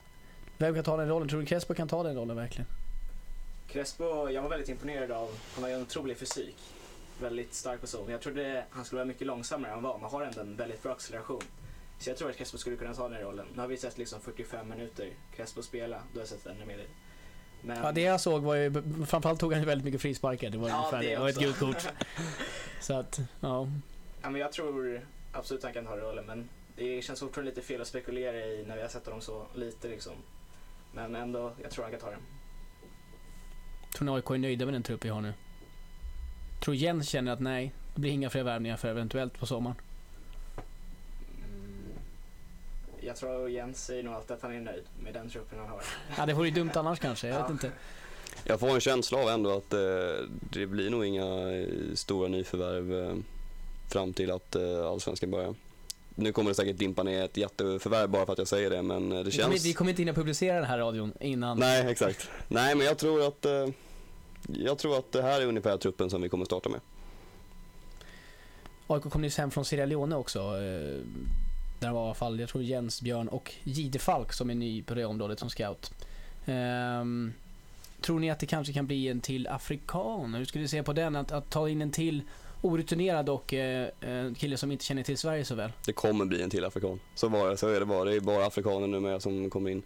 vem 0.58 0.76
kan 0.76 0.84
ta 0.84 0.98
den 0.98 1.08
rollen? 1.08 1.30
Tror 1.30 1.40
du 1.40 1.46
Crespo 1.46 1.74
kan 1.74 1.88
ta 1.88 2.04
den 2.04 2.16
rollen 2.16 2.36
verkligen? 2.36 2.68
Crespo, 3.72 4.30
jag 4.30 4.42
var 4.42 4.50
väldigt 4.50 4.70
imponerad 4.70 5.12
av, 5.12 5.30
han 5.54 5.64
har 5.64 5.70
ju 5.70 5.76
en 5.76 5.82
otrolig 5.82 6.18
fysik. 6.18 6.56
Väldigt 7.22 7.54
stark 7.54 7.82
person. 7.82 8.12
Jag 8.12 8.22
trodde 8.22 8.66
han 8.70 8.86
skulle 8.86 9.00
vara 9.00 9.08
mycket 9.08 9.28
långsammare 9.28 9.72
än 9.72 9.76
han 9.76 9.84
var, 9.84 9.98
men 10.00 10.10
har 10.10 10.22
ändå 10.22 10.42
en 10.42 10.56
väldigt 10.56 10.84
bra 10.84 10.92
acceleration. 10.92 11.42
Så 12.00 12.10
jag 12.10 12.18
tror 12.18 12.30
att 12.30 12.38
Crespo 12.38 12.58
skulle 12.58 12.76
kunna 12.76 12.94
ta 12.94 13.04
den 13.04 13.14
här 13.14 13.24
rollen. 13.24 13.46
Nu 13.54 13.62
har 13.62 13.68
vi 13.68 13.78
sett 13.78 13.98
liksom 13.98 14.22
45 14.22 14.70
minuter 14.70 15.14
Crespo 15.36 15.62
spela, 15.62 16.04
du 16.14 16.20
har 16.20 16.26
sett 16.26 16.46
ännu 16.46 16.66
mer. 16.66 16.86
Men, 17.62 17.84
Ja, 17.84 17.92
det 17.92 18.02
jag 18.02 18.22
såg 18.22 18.44
var 18.44 18.56
ju, 18.56 18.74
framförallt 19.08 19.40
tog 19.40 19.54
han 19.54 19.62
ju 19.62 19.68
väldigt 19.68 19.86
mycket 19.86 20.02
frisparkar. 20.02 20.50
Det 20.50 20.58
var 20.58 20.70
Ja, 20.70 20.90
det 20.92 21.10
det. 21.10 21.18
Var 21.18 21.30
ett 21.30 21.40
gult 21.40 21.60
kort. 21.60 21.88
Så 22.82 22.94
att, 22.94 23.20
ja. 23.40 23.68
ja, 24.22 24.30
men 24.30 24.42
jag 24.42 24.52
tror 24.52 25.02
absolut 25.32 25.64
han 25.64 25.74
kan 25.74 25.86
ta 25.86 25.96
den 25.96 26.06
rollen, 26.06 26.26
men 26.26 26.50
det 26.76 27.02
känns 27.02 27.20
fortfarande 27.20 27.52
lite 27.52 27.62
fel 27.62 27.82
att 27.82 27.88
spekulera 27.88 28.38
i 28.38 28.66
när 28.68 28.76
vi 28.76 28.82
har 28.82 28.90
sett 28.90 29.06
honom 29.06 29.22
så 29.22 29.48
lite 29.56 29.88
liksom. 29.88 30.14
Men 30.94 31.16
ändå, 31.16 31.52
jag 31.62 31.72
tror 31.72 31.84
han 31.84 31.92
kan 31.92 32.02
ta 32.02 32.10
den. 32.10 32.20
Tror 33.94 34.06
ni 34.06 34.12
AIK 34.12 34.30
är 34.30 34.38
nöjda 34.38 34.66
med 34.66 34.74
den 34.74 34.84
trupp 34.84 35.06
vi 35.06 35.10
har 35.10 35.22
nu? 35.22 35.34
Tror 36.60 36.76
Jens 36.76 37.10
känner 37.10 37.32
att 37.32 37.40
nej, 37.40 37.72
det 37.96 38.02
blir 38.02 38.12
inga 38.12 38.30
fler 38.30 38.44
värvningar 38.44 38.78
för 38.78 38.88
eventuellt 38.88 39.40
på 39.40 39.46
sommaren? 39.46 39.76
Mm. 41.38 41.84
Jag 43.02 43.16
tror 43.16 43.50
Jens 43.50 43.86
säger 43.86 44.04
nog 44.04 44.14
alltid 44.14 44.32
att 44.32 44.42
han 44.42 44.56
är 44.56 44.60
nöjd 44.62 44.84
med 45.04 45.14
den 45.14 45.30
truppen 45.30 45.60
han 45.60 45.70
har. 45.70 45.82
Ja, 46.18 46.26
det 46.26 46.34
vore 46.34 46.48
ju 46.48 46.54
dumt 46.54 46.72
annars 46.76 47.00
kanske. 47.00 47.28
Jag 47.28 47.36
vet 47.36 47.46
Ja. 47.48 47.52
inte. 47.52 47.72
Jag 48.44 48.60
får 48.60 48.70
en 48.70 48.80
känsla 48.80 49.18
av 49.18 49.30
ändå 49.30 49.58
att 49.58 49.74
eh, 49.74 49.80
det 50.52 50.66
blir 50.68 50.90
nog 50.90 51.06
inga 51.06 51.52
eh, 51.52 51.68
stora 51.96 52.28
nyförvärv 52.28 52.94
eh, 53.10 53.16
fram 53.88 54.14
till 54.14 54.32
att 54.32 54.56
eh, 54.56 54.86
Allsvenskan 54.86 55.32
börjar. 55.32 55.56
Nu 56.20 56.32
kommer 56.32 56.50
det 56.52 56.56
säkert 56.56 56.78
dimpa 56.78 57.04
ner 57.04 57.24
ett 57.24 57.38
jätteförvärv 57.38 58.10
bara 58.10 58.26
för 58.26 58.34
att 58.34 58.40
jag 58.40 58.48
säger 58.48 58.70
det, 58.70 58.82
men 58.82 59.12
eh, 59.12 59.18
det 59.18 59.24
Vi 59.24 59.38
kommer, 59.38 59.52
känns... 59.54 59.66
vi 59.66 59.74
kommer 59.74 59.90
inte 59.92 60.02
hinna 60.02 60.14
publicera 60.14 60.56
den 60.56 60.66
här 60.66 60.78
radion 60.78 61.14
innan. 61.20 61.60
Nej, 61.60 61.92
exakt. 61.92 62.30
Nej, 62.48 62.76
men 62.76 62.86
jag 62.86 62.98
tror 62.98 63.28
att 63.28 63.46
eh, 63.46 63.68
jag 64.48 64.78
tror 64.78 64.98
att 64.98 65.12
det 65.12 65.22
här 65.22 65.42
är 65.42 65.46
ungefär 65.46 65.78
truppen 65.78 66.10
som 66.10 66.22
vi 66.22 66.30
kommer 66.30 66.46
starta 66.46 66.70
med. 66.70 66.80
AIK 68.88 69.04
kom 69.04 69.22
nyss 69.22 69.38
hem 69.38 69.52
från 69.52 69.66
Sierra 69.66 69.86
Leone 69.86 70.16
också. 70.16 70.40
eh, 70.40 71.00
Där 71.80 71.92
var 71.92 72.02
i 72.04 72.06
alla 72.06 72.14
fall, 72.14 72.40
jag 72.40 72.50
tror 72.50 72.64
Jens, 72.64 73.02
Björn 73.02 73.28
och 73.28 73.54
Gide 73.64 74.00
Falk 74.00 74.34
som 74.34 74.50
är 74.50 74.56
ny 74.56 74.84
på 74.84 74.94
det 74.94 75.06
området 75.06 75.40
som 75.40 75.50
scout. 75.50 75.92
Ehm, 76.46 77.34
tror 78.02 78.20
ni 78.20 78.30
att 78.32 78.40
det 78.40 78.46
kanske 78.46 78.74
kan 78.74 78.88
bli 78.88 79.08
en 79.08 79.22
till 79.22 79.48
afrikan? 79.48 80.34
Hur 80.34 80.46
skulle 80.46 80.64
du 80.64 80.68
se 80.68 80.84
på 80.84 80.94
den? 80.94 81.16
Att, 81.16 81.32
att 81.32 81.50
ta 81.50 81.70
in 81.70 81.82
en 81.82 81.92
till 81.92 82.22
orutinerad 82.62 83.30
och 83.30 83.54
eh, 83.54 83.88
en 84.02 84.36
kille 84.36 84.58
som 84.58 84.72
inte 84.72 84.86
känner 84.86 85.04
till 85.04 85.18
Sverige 85.18 85.46
så 85.46 85.56
väl? 85.56 85.72
Det 85.86 85.94
kommer 85.94 86.26
bli 86.26 86.42
en 86.42 86.50
till 86.50 86.66
afrikan. 86.66 87.00
Så, 87.16 87.30
det, 87.30 87.58
så 87.58 87.68
är 87.68 87.80
det 87.80 87.86
bara. 87.86 88.04
Det 88.04 88.16
är 88.16 88.20
bara 88.20 88.46
afrikaner 88.46 88.88
numera 88.88 89.20
som 89.20 89.50
kommer 89.50 89.70
in. 89.70 89.84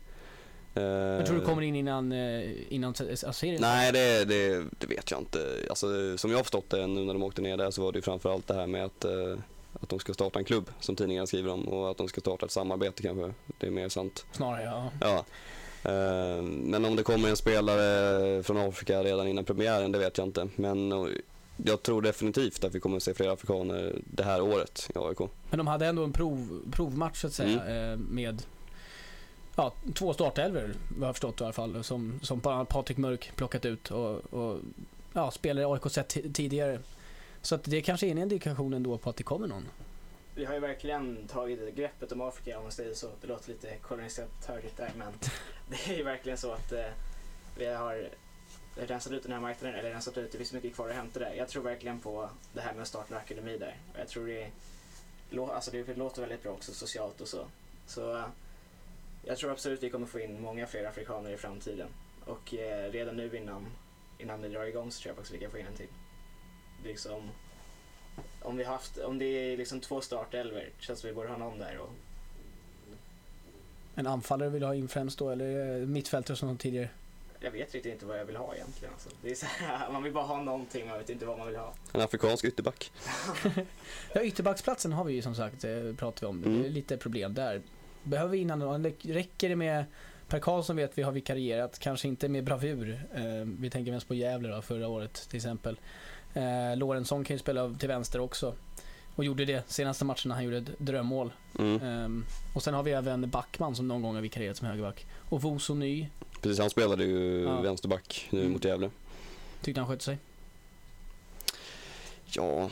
Eh, 0.76 0.84
Jag 0.84 1.26
tror 1.26 1.38
du 1.40 1.46
kommer 1.46 1.62
in 1.62 1.76
innan, 1.76 2.12
eh, 2.12 2.74
innan 2.74 2.94
serien? 2.94 3.62
Nej, 3.62 3.92
det, 3.92 4.26
det, 4.26 4.66
det 4.80 4.88
vet 4.88 5.12
jag 5.12 5.20
inte. 5.20 5.40
Alltså, 5.70 6.18
som 6.18 6.32
jag 6.32 6.38
har 6.38 6.44
förstått 6.44 6.70
det 6.70 6.88
nu 6.88 7.06
när 7.06 7.14
de 7.14 7.24
åkte 7.24 7.42
ner 7.42 7.58
där 7.58 7.72
så 7.72 7.82
var 7.84 7.92
det 7.92 8.02
framförallt 8.02 8.48
det 8.48 8.54
här 8.54 8.68
med 8.68 8.86
att, 8.86 9.06
eh, 9.06 9.38
att 9.82 9.90
de 9.90 10.00
ska 10.00 10.14
starta 10.14 10.40
en 10.40 10.46
klubb 10.46 10.70
som 10.80 10.96
tidningarna 10.96 11.28
skriver 11.28 11.52
om 11.52 11.68
och 11.68 11.92
att 11.92 11.98
de 11.98 12.08
ska 12.08 12.22
starta 12.22 12.46
ett 12.46 12.52
samarbete 12.52 13.04
kanske. 13.04 13.34
Det 13.58 13.68
är 13.68 13.72
mer 13.72 13.90
sant. 13.90 14.26
Snarare 14.32 14.64
ja. 14.64 14.92
Ja. 15.02 15.26
Eh, 15.92 16.42
Men 16.44 16.86
om 16.86 16.96
det 16.96 17.04
kommer 17.04 17.30
en 17.30 17.36
spelare 17.38 18.44
från 18.44 18.58
Afrika 18.58 19.04
redan 19.04 19.28
innan 19.28 19.46
premiären, 19.46 19.92
det 19.92 20.00
vet 20.00 20.18
jag 20.18 20.28
inte. 20.28 20.48
Men 20.56 20.92
eh, 20.92 21.06
jag 21.66 21.84
tror 21.84 22.02
definitivt 22.02 22.64
att 22.64 22.76
vi 22.76 22.80
kommer 22.80 22.98
att 22.98 23.04
se 23.04 23.14
fler 23.14 23.30
afrikaner 23.30 23.96
det 24.06 24.24
här 24.24 24.42
året 24.42 24.90
i 24.96 24.98
AIK. 25.00 25.20
Men 25.50 25.58
de 25.58 25.68
hade 25.68 25.86
ändå 25.86 26.04
en 26.04 26.14
prov, 26.14 26.62
provmatch 26.72 27.22
så 27.22 27.28
att 27.28 27.34
säga 27.34 27.62
Mm. 27.64 27.92
eh, 27.92 27.98
med 27.98 28.42
ja, 29.56 29.74
två 29.94 30.14
startelvor 30.14 30.74
vad 30.90 31.02
jag 31.02 31.06
har 31.06 31.14
förstått 31.14 31.42
i 31.42 31.44
alla 31.44 31.54
fall. 31.54 31.84
Som, 31.84 32.20
som 32.24 32.40
bara 32.40 32.66
Patrik 32.66 32.98
Mörk 32.98 33.32
plockat 33.36 33.66
ut 33.66 33.92
och, 33.92 34.34
och 34.34 34.60
ja, 35.14 35.32
spelare 35.32 35.64
i 35.64 35.68
AIK 35.74 35.92
sett 35.92 36.16
ti- 36.16 36.34
tidigare. 36.34 36.80
Så 37.42 37.56
att 37.56 37.64
det 37.64 37.82
kanske 37.82 38.08
är 38.08 38.12
en 38.12 38.18
indikation 38.18 38.74
ändå 38.74 38.98
på 38.98 39.10
att 39.10 39.16
det 39.18 39.24
kommer 39.24 39.48
någon. 39.48 39.66
Vi 40.36 40.46
har 40.46 40.54
ju 40.54 40.60
verkligen 40.60 41.28
tagit 41.28 41.76
greppet 41.76 42.12
om 42.12 42.22
Afrika 42.22 42.58
om 42.58 42.64
man 42.64 42.72
säger 42.72 42.94
så. 42.94 43.08
Det 43.22 43.28
låter 43.28 43.50
lite 43.50 43.76
kolonisatörigt 43.82 44.78
där 44.78 44.92
men 44.98 45.08
det 45.70 45.94
är 45.94 45.98
ju 45.98 46.04
verkligen 46.04 46.38
så 46.38 46.52
att 46.52 46.72
eh, 46.72 46.80
vi 47.58 47.66
har 47.66 48.10
rensat 48.76 49.14
ut 49.14 49.24
den 49.24 49.32
här 49.32 49.40
marknaden, 49.40 49.80
eller 49.80 49.90
rensat 49.90 50.18
ut, 50.18 50.32
det 50.32 50.38
finns 50.38 50.54
mycket 50.54 50.76
kvar 50.76 50.90
att 50.90 50.96
hämta 50.96 51.20
där. 51.20 51.34
Jag 51.34 51.48
tror 51.48 51.64
verkligen 51.64 52.00
på 52.00 52.30
det 52.54 52.62
här 52.62 52.74
med 52.74 52.82
att 52.82 52.88
starta 52.88 53.16
en 53.16 53.22
akademi 53.22 53.58
där. 53.58 53.78
Och 53.94 54.00
jag 54.00 54.08
tror 54.08 54.28
det, 54.28 54.52
alltså 55.40 55.72
det 55.72 55.98
låter 55.98 56.22
väldigt 56.22 56.44
bra 56.44 56.52
också 56.52 56.74
socialt 56.74 57.22
och 57.22 57.28
så. 57.28 57.46
Så 57.88 58.18
eh, 58.18 58.26
jag 59.26 59.38
tror 59.38 59.52
absolut 59.52 59.84
vi 59.84 59.90
kommer 59.90 60.06
få 60.06 60.20
in 60.20 60.42
många 60.42 60.68
fler 60.68 60.86
afrikaner 60.86 61.30
i 61.30 61.38
framtiden. 61.38 61.88
Och 62.26 62.54
eh, 62.54 62.92
redan 62.92 63.16
nu 63.16 63.38
innan, 63.38 63.66
innan 64.18 64.42
vi 64.42 64.50
drar 64.50 64.64
igång 64.64 64.92
så 64.92 65.02
tror 65.02 65.10
jag 65.10 65.16
faktiskt 65.16 65.36
vi 65.36 65.40
kan 65.40 65.52
få 65.52 65.58
in 65.58 65.68
en 65.68 65.74
till. 65.74 65.88
Liksom, 66.84 67.30
om, 68.42 68.58
vi 68.58 68.64
haft, 68.64 68.98
om 68.98 69.18
det 69.18 69.26
är 69.26 69.58
liksom 69.58 69.80
två 69.80 70.02
startelvor 70.02 70.70
känns 70.80 71.00
som 71.00 71.08
vi 71.08 71.14
borde 71.14 71.30
ha 71.30 71.38
någon 71.38 71.60
där. 71.60 71.78
Och, 71.78 71.90
En 73.96 74.08
anfallare 74.08 74.50
vill 74.50 74.62
du 74.62 74.68
ha 74.68 74.76
in 74.76 74.88
främst 74.88 75.20
då 75.20 75.30
eller 75.30 75.82
eh, 75.82 75.88
mittfältare 75.88 76.38
som 76.38 76.58
tidigare? 76.58 76.90
Jag 77.44 77.52
vet 77.52 77.74
riktigt 77.74 77.94
inte 77.94 78.06
vad 78.06 78.20
jag 78.20 78.26
vill 78.26 78.36
ha 78.36 78.56
egentligen. 78.56 78.94
Alltså. 78.94 79.10
Det 79.22 79.32
är 79.32 79.36
så 79.36 79.46
här, 79.46 79.92
man 79.92 80.04
vill 80.04 80.14
bara 80.14 80.24
ha 80.24 80.42
någonting, 80.42 80.88
man 80.88 80.98
vet 80.98 81.10
inte 81.10 81.26
vad 81.26 81.38
man 81.38 81.48
vill 81.48 81.56
ha. 81.56 81.74
En 81.94 82.02
afrikansk 82.02 82.46
ytterback. 82.46 82.92
Ja, 84.14 84.22
ytterbacksplatsen 84.22 84.94
har 84.94 85.04
vi 85.04 85.14
ju 85.14 85.22
som 85.22 85.36
sagt 85.36 85.64
eh, 85.64 85.72
pratat 85.98 86.24
vi 86.24 86.28
om. 86.28 86.44
Mm. 86.44 86.62
Det 86.62 86.68
är 86.68 86.72
lite 86.72 86.98
problem 86.98 87.34
där. 87.34 87.62
Behöver 88.04 88.32
vi 88.32 88.38
innan 88.38 88.60
någon? 88.60 88.86
Räcker 89.02 89.50
det 89.50 89.56
med 89.56 89.86
Per 90.28 90.40
Karlsson 90.40 90.76
vet 90.76 90.98
vi 90.98 91.02
har 91.02 91.12
vikarierat, 91.12 91.80
kanske 91.80 92.08
inte 92.08 92.30
med 92.30 92.44
bravur. 92.44 93.02
Eh, 93.16 93.22
vi 93.60 93.70
tänker 93.70 93.92
mest 93.92 94.08
på 94.08 94.14
Gävle 94.14 94.50
då, 94.50 94.62
förra 94.62 94.88
året 94.88 95.14
till 95.30 95.38
exempel. 95.38 95.80
Eh, 96.34 96.78
Lorentzon 96.78 97.24
kan 97.24 97.36
ju 97.36 97.40
spela 97.40 97.74
till 97.74 97.88
vänster 97.88 98.20
också. 98.20 98.56
Och 99.16 99.24
gjorde 99.24 99.46
det 99.46 99.70
senaste 99.72 100.06
matchen 100.06 100.30
när 100.30 100.36
han 100.36 100.44
gjorde 100.44 100.58
ett 100.58 100.80
drömmål. 100.80 101.34
Mm. 101.60 101.82
Ehm, 101.82 102.26
och 102.56 102.64
sen 102.64 102.74
har 102.74 102.84
vi 102.84 102.92
även 102.92 103.30
Backman 103.30 103.76
som 103.76 103.88
någon 103.88 104.02
gång 104.02 104.16
har 104.16 104.22
vikarierat 104.22 104.58
som 104.58 104.68
högerback. 104.68 105.06
Och 105.30 105.42
Voso 105.42 105.74
ny, 105.74 106.10
Precis, 106.44 106.60
han 106.60 106.70
spelade 106.70 107.04
ju 107.04 107.42
Ja. 107.44 107.62
vänsterback 107.62 108.28
nu 108.32 108.40
Mm. 108.40 108.52
mot 108.52 108.66
Gävle. 108.66 108.90
tyckte 109.62 109.82
han 109.82 109.90
skötte 109.90 110.04
sig. 110.04 110.18
Ja, 112.26 112.70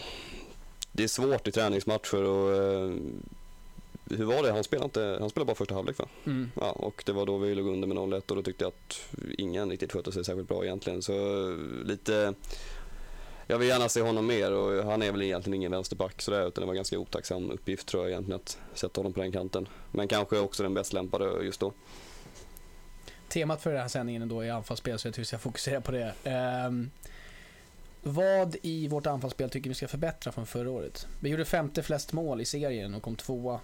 det 0.92 1.04
är 1.04 1.08
svårt 1.08 1.48
i 1.48 1.52
träningsmatcher 1.52 2.24
och 2.24 2.56
eh, 2.56 2.92
hur 4.10 4.26
var 4.26 4.44
det? 4.44 4.52
Han 4.52 4.64
spelade, 4.64 4.86
inte, 4.86 5.18
han 5.20 5.30
spelade 5.30 5.48
bara 5.48 5.56
första 5.56 5.74
halvlek 5.76 5.98
va? 6.00 6.06
Mm. 6.26 6.52
Ja, 6.56 6.72
och 6.72 7.04
det 7.06 7.12
var 7.12 7.26
då 7.26 7.38
vi 7.38 7.56
låg 7.56 7.68
under 7.68 7.88
med 7.88 7.98
0-1 7.98 8.30
och 8.32 8.36
då 8.36 8.42
tyckte 8.44 8.64
jag 8.64 8.70
att 8.70 9.16
ingen 9.38 9.70
riktigt 9.70 9.92
skötte 9.92 10.12
sig 10.12 10.26
särskilt 10.26 10.48
bra 10.48 10.64
egentligen. 10.66 11.02
Så 11.02 11.14
lite, 11.86 12.34
jag 13.48 13.58
vill 13.58 13.68
gärna 13.68 13.90
se 13.90 14.02
honom 14.02 14.28
mer 14.28 14.52
och 14.52 14.84
han 14.86 15.02
är 15.02 15.12
väl 15.12 15.22
egentligen 15.22 15.54
ingen 15.56 15.72
vänsterback 15.72 16.22
sådär 16.22 16.48
utan 16.48 16.62
det 16.62 16.66
var 16.66 16.74
en 16.74 16.76
ganska 16.76 17.00
otacksam 17.00 17.52
uppgift 17.52 17.88
tror 17.88 18.04
jag 18.04 18.12
egentligen 18.12 18.40
att 18.42 18.58
sätta 18.74 19.00
honom 19.00 19.14
på 19.14 19.20
den 19.20 19.32
kanten. 19.32 19.68
Men 19.92 20.08
kanske 20.08 20.40
också 20.40 20.64
den 20.64 20.74
bäst 20.74 20.94
lämpade 20.94 21.44
just 21.44 21.60
då. 21.60 21.74
Temat 23.32 23.62
för 23.62 23.72
den 23.72 23.82
här 23.82 23.88
sändningen 23.88 24.28
då 24.30 24.42
är 24.42 24.52
anfallsspel 24.52 25.00
så 25.00 25.08
jag 25.08 25.14
tycker 25.14 25.22
vi 25.22 25.26
ska 25.26 25.38
fokusera 25.38 25.82
på 25.82 25.92
det. 25.92 26.14
Ehm, 26.24 26.92
vad 28.04 28.56
i 28.62 28.88
vårt 28.88 29.06
anfallsspel 29.08 29.50
tycker 29.50 29.70
vi 29.70 29.76
ska 29.76 29.88
förbättra 29.88 30.32
från 30.32 30.46
förra 30.48 30.70
året? 30.72 31.08
Vi 31.20 31.30
gjorde 31.30 31.46
femte 31.46 31.84
flest 31.84 32.14
mål 32.14 32.42
i 32.42 32.46
serien 32.46 32.94
och 32.94 33.04
kom 33.04 33.16
tvåa. 33.16 33.60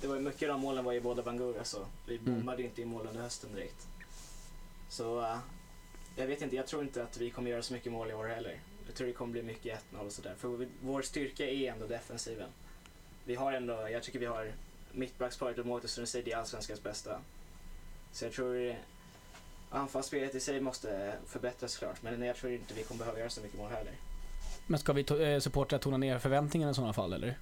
Det 0.00 0.06
var 0.06 0.16
mycket 0.20 0.50
av 0.50 0.58
målen 0.58 0.84
var 0.84 0.92
ju 0.92 1.00
båda 1.00 1.22
Bangura 1.22 1.64
så 1.64 1.78
vi 2.06 2.16
Mm. 2.16 2.34
bommade 2.34 2.62
inte 2.62 2.82
i 2.82 2.84
mål 2.84 3.06
under 3.06 3.22
hösten 3.22 3.50
direkt. 3.54 3.86
Så 4.88 5.20
eh, 5.20 5.36
jag 6.16 6.26
vet 6.26 6.42
inte, 6.42 6.56
jag 6.56 6.66
tror 6.66 6.82
inte 6.82 7.02
att 7.02 7.16
vi 7.16 7.30
kommer 7.30 7.50
göra 7.50 7.62
så 7.62 7.72
mycket 7.74 7.92
mål 7.92 8.10
i 8.10 8.14
år 8.14 8.26
heller. 8.26 8.60
Jag 8.86 8.94
tror 8.94 9.06
det 9.06 9.12
kommer 9.12 9.32
bli 9.32 9.42
mycket 9.42 9.78
1-0 9.92 10.06
och 10.06 10.12
sådär. 10.12 10.34
För 10.38 10.66
vår 10.82 11.02
styrka 11.02 11.44
är 11.50 11.72
ändå 11.72 11.86
defensiven. 11.86 12.48
Vi 13.24 13.34
har 13.34 13.52
ändå, 13.52 13.88
jag 13.88 14.02
tycker 14.02 14.18
vi 14.18 14.26
har 14.26 14.52
mittbacksparet 14.92 15.58
och 15.58 15.66
Mårten 15.66 15.88
Sunesidi 15.88 16.32
är 16.32 16.36
allsvenskans 16.36 16.82
bästa. 16.82 17.20
Så 18.16 18.24
jag 18.24 18.32
tror 18.32 18.68
eh, 18.68 18.74
anfallsspelet 19.70 20.34
i 20.34 20.40
sig 20.40 20.60
måste 20.60 21.12
förbättras 21.26 21.76
klart. 21.78 22.02
Men 22.02 22.22
jag 22.22 22.36
tror 22.36 22.52
inte 22.52 22.74
vi 22.74 22.82
kommer 22.82 22.98
behöva 22.98 23.18
göra 23.18 23.30
så 23.30 23.40
mycket 23.40 23.58
mål 23.58 23.70
heller. 23.70 23.92
Men 24.66 24.80
ska 24.80 24.92
vi 24.92 25.02
to- 25.02 25.34
eh, 25.34 25.40
supportra 25.40 25.78
tona 25.78 25.96
ner 25.96 26.18
förväntningarna 26.18 26.70
i 26.70 26.74
sådana 26.74 26.92
fall 26.92 27.12
eller? 27.12 27.38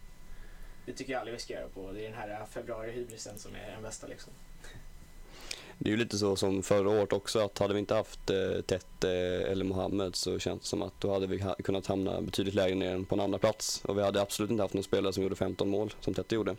Det 0.87 0.92
tycker 0.92 1.12
jag 1.12 1.20
aldrig 1.20 1.34
vi 1.37 1.42
ska 1.42 1.54
göra 1.54 1.68
på. 1.74 1.92
Det 1.92 2.00
är 2.06 2.10
den 2.10 2.18
här 2.18 2.46
februari-hybrisen 2.50 3.38
som 3.38 3.54
är 3.54 3.70
den 3.72 3.82
bästa 3.82 4.06
liksom. 4.06 4.32
Det 5.78 5.88
är 5.88 5.90
ju 5.90 5.96
lite 5.96 6.18
så 6.18 6.37
som 6.37 6.62
förra 6.62 6.90
året 6.90 7.12
också 7.12 7.38
att 7.38 7.58
hade 7.58 7.74
vi 7.74 7.80
inte 7.80 7.94
haft 7.94 8.30
eh, 8.30 8.60
Tette 8.66 9.10
eller 9.50 9.64
Mohammed 9.64 10.16
så 10.16 10.38
känns 10.38 10.60
det 10.60 10.66
som 10.66 10.82
att 10.82 11.00
då 11.00 11.12
hade 11.12 11.26
vi 11.26 11.38
ha, 11.40 11.54
kunnat 11.54 11.87
hamna 11.87 12.20
betydligt 12.20 12.54
lägre 12.54 12.74
ner 12.74 12.94
än 12.94 13.04
på 13.04 13.14
en 13.14 13.20
andra 13.20 13.38
plats 13.38 13.82
och 13.84 13.98
vi 13.98 14.02
hade 14.02 14.20
absolut 14.22 14.50
inte 14.50 14.62
haft 14.62 14.74
någon 14.74 14.84
spelare 14.84 15.12
som 15.12 15.22
gjorde 15.22 15.37
15 15.37 15.68
mål 15.68 15.94
som 16.00 16.14
Tette 16.14 16.34
gjorde. 16.34 16.56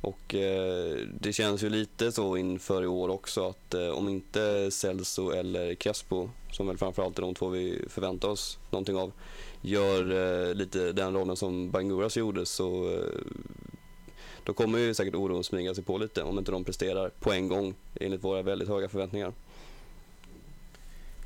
Och 0.00 0.34
eh, 0.34 0.96
det 1.20 1.32
känns 1.32 1.62
ju 1.62 1.68
lite 1.68 2.12
så 2.12 2.36
inför 2.36 2.82
i 2.82 2.86
år 2.86 3.08
också 3.08 3.48
att 3.48 3.74
eh, 3.74 3.88
om 3.88 4.08
inte 4.08 4.70
Celso 4.70 5.30
eller 5.30 5.74
Crespo, 5.74 6.28
som 6.52 6.66
väl 6.66 6.78
framförallt 6.78 7.18
är 7.18 7.22
de 7.22 7.34
två 7.34 7.48
vi 7.48 7.84
förväntar 7.88 8.28
oss 8.28 8.58
någonting 8.70 8.96
av, 8.96 9.12
gör 9.60 10.12
eh, 10.48 10.54
lite 10.54 10.92
den 10.92 11.14
rollen 11.14 11.36
som 11.36 11.70
Banguras 11.70 12.16
gjorde 12.16 12.46
så 12.46 12.92
eh, 12.92 13.20
då 14.44 14.52
kommer 14.52 14.78
ju 14.78 14.94
säkert 14.94 15.14
oron 15.14 15.44
smyga 15.44 15.74
sig 15.74 15.84
på 15.84 15.98
lite 15.98 16.22
om 16.22 16.38
inte 16.38 16.52
de 16.52 16.64
presterar 16.64 17.08
på 17.08 17.32
en 17.32 17.48
gång 17.48 17.74
enligt 18.00 18.24
våra 18.24 18.42
väldigt 18.42 18.68
höga 18.68 18.88
förväntningar. 18.88 19.32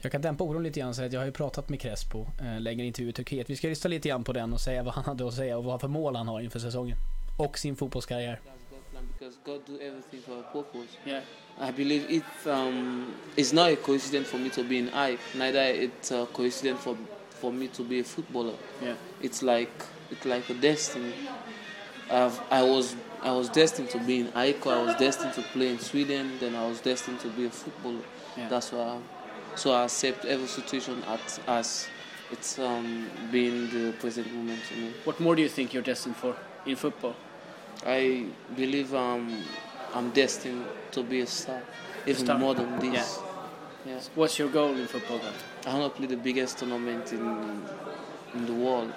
Jag 0.03 0.13
kan 0.13 0.23
dämpa 0.23 0.45
oron 0.45 0.63
lite 0.63 0.81
grann 0.81 0.89
och 0.89 0.97
säga 0.97 1.07
att 1.07 1.13
jag 1.13 1.21
har 1.21 1.27
ju 1.27 1.33
pratat 1.33 1.69
med 1.69 1.81
Crespo, 1.81 2.27
eh, 2.41 2.61
längre 2.61 2.87
intervju 2.87 3.11
i 3.11 3.13
Turkiet. 3.13 3.51
Vi 3.51 3.57
ska 3.57 3.69
lyssna 3.69 3.89
lite 3.89 4.09
grann 4.09 4.25
på 4.25 4.33
den 4.33 4.53
och 4.53 4.61
säga 4.61 4.83
vad 4.83 4.95
han 4.95 5.05
hade 5.05 5.29
att 5.29 5.35
säga 5.35 5.59
och 5.59 5.65
vad 5.65 5.81
för 5.81 5.89
mål 5.89 6.17
han 6.17 6.29
har 6.29 6.41
inför 6.41 6.59
säsongen. 6.59 6.97
Och 7.39 7.59
sin 7.59 7.77
fotbollskarriär. 7.77 8.41
Because 9.13 9.37
God 9.45 9.65
do 9.65 9.79
everything 9.81 10.21
for 10.21 10.39
a 10.39 10.43
purpose. 10.43 10.97
Yeah. 11.05 11.21
I 11.59 11.71
believe 11.71 12.07
it's 12.09 12.47
um, 12.47 13.15
it's 13.37 13.53
not 13.53 13.71
a 13.71 13.77
coincidence 13.77 14.29
for 14.29 14.39
me 14.39 14.51
to 14.51 14.65
be 14.65 14.79
in 14.79 14.89
Ike. 14.91 15.21
Neither 15.35 15.61
it's 15.61 16.11
a 16.11 16.27
coincidence 16.33 16.81
for 16.81 16.97
for 17.31 17.53
me 17.53 17.69
to 17.69 17.83
be 17.83 18.01
a 18.01 18.05
footballer. 18.05 18.55
Yeah. 18.83 18.95
It's 19.23 19.43
like 19.43 19.73
it's 20.11 20.25
like 20.25 20.49
a 20.51 20.55
destiny. 20.55 21.15
I've, 22.11 22.41
I 22.51 22.63
was 22.63 22.97
I 23.23 23.33
was 23.33 23.49
destined 23.49 23.91
to 23.91 23.99
be 23.99 24.21
in 24.21 24.29
Ike. 24.35 24.67
I 24.67 24.83
was 24.83 24.97
destined 24.97 25.35
to 25.35 25.43
play 25.43 25.69
in 25.69 25.79
Sweden. 25.79 26.33
Then 26.41 26.55
I 26.55 26.67
was 26.67 26.81
destined 26.81 27.21
to 27.21 27.29
be 27.29 27.47
a 27.47 27.51
footballer. 27.51 28.05
Yeah. 28.37 28.49
That's 28.49 28.73
why. 28.73 28.81
I, 28.81 28.99
so 29.57 29.73
I 29.73 29.85
accept 29.85 30.25
every 30.25 30.47
situation 30.47 31.03
at, 31.09 31.41
as 31.47 31.89
it's 32.31 32.59
um, 32.59 33.11
being 33.33 33.69
the 33.71 33.93
present 33.99 34.33
moment 34.33 34.61
to 34.69 34.77
me. 34.77 34.93
What 35.05 35.19
more 35.21 35.35
do 35.35 35.43
you 35.43 35.49
think 35.49 35.75
you're 35.75 35.83
destined 35.83 36.17
for 36.17 36.37
in 36.65 36.77
football? 36.77 37.15
I 37.87 38.27
believe 38.57 38.95
um, 38.95 39.43
I'm 39.95 40.11
destined 40.11 40.65
to 40.93 41.03
be 41.03 41.21
a 41.21 41.27
star, 41.27 41.63
even 42.07 42.25
star. 42.25 42.39
more 42.39 42.55
than 42.55 42.79
this. 42.79 43.19
Yeah. 43.87 43.99
What's 44.15 44.39
your 44.39 44.49
goal 44.51 44.77
in 44.77 44.87
football 44.87 45.19
then? 45.19 45.33
I 45.75 45.79
want 45.79 45.93
to 45.95 45.99
play 45.99 46.07
the 46.07 46.17
biggest 46.23 46.59
tournament 46.59 47.13
in 47.13 47.63
in 48.35 48.47
the 48.47 48.53
world, 48.53 48.93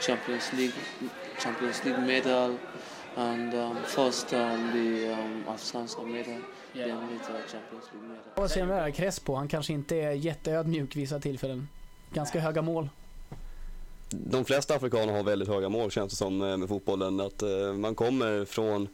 Champions 0.00 0.52
League, 0.52 0.74
Champions 1.38 1.84
League 1.84 1.98
medal, 1.98 2.58
and 3.16 3.54
um, 3.54 3.76
first 3.84 4.32
um, 4.34 4.72
the 4.72 5.12
um, 5.12 5.44
Allsvenskan 5.48 6.06
medal, 6.12 6.40
Yeah. 6.74 6.86
then 6.86 6.98
Champions 7.52 7.84
League 7.92 8.08
medal. 8.08 8.32
Vad 8.34 8.50
säger 8.50 8.66
du 8.66 8.72
med 8.72 8.94
Crespo? 8.94 9.34
Han 9.34 9.48
kanske 9.48 9.72
inte 9.72 9.96
är 9.96 10.10
jätteödmjuk 10.12 10.96
vissa 10.96 11.20
tillfällen. 11.20 11.68
Ganska 12.12 12.40
höga 12.40 12.62
mål. 12.62 12.88
De 14.26 14.44
flesta 14.44 14.74
afrikaner 14.74 15.12
har 15.12 15.22
väldigt 15.22 15.48
höga 15.48 15.68
mål 15.68 15.90
känns 15.90 16.12
det 16.12 16.16
som 16.16 16.42
eh, 16.42 16.56
med 16.56 16.68
fotbollen. 16.68 17.20
Att 17.20 17.42
eh, 17.42 17.72
man 17.72 17.94
kommer 17.94 18.44
från, 18.44 18.88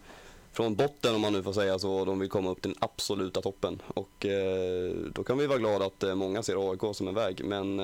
från 0.52 0.74
botten 0.74 1.14
om 1.14 1.20
man 1.20 1.32
nu 1.32 1.42
får 1.42 1.52
säga 1.52 1.78
så 1.78 1.92
och 1.92 2.06
de 2.06 2.18
vill 2.18 2.28
komma 2.28 2.50
upp 2.50 2.62
till 2.62 2.70
den 2.70 2.78
absoluta 2.80 3.42
toppen. 3.42 3.82
Och 3.86 4.26
eh, 4.26 4.94
då 5.14 5.24
kan 5.24 5.38
vi 5.38 5.46
vara 5.46 5.58
glada 5.58 5.86
att 5.86 6.18
många 6.18 6.42
ser 6.42 6.70
AIK 6.70 6.96
som 6.96 7.08
en 7.08 7.14
väg. 7.14 7.44
Men 7.44 7.80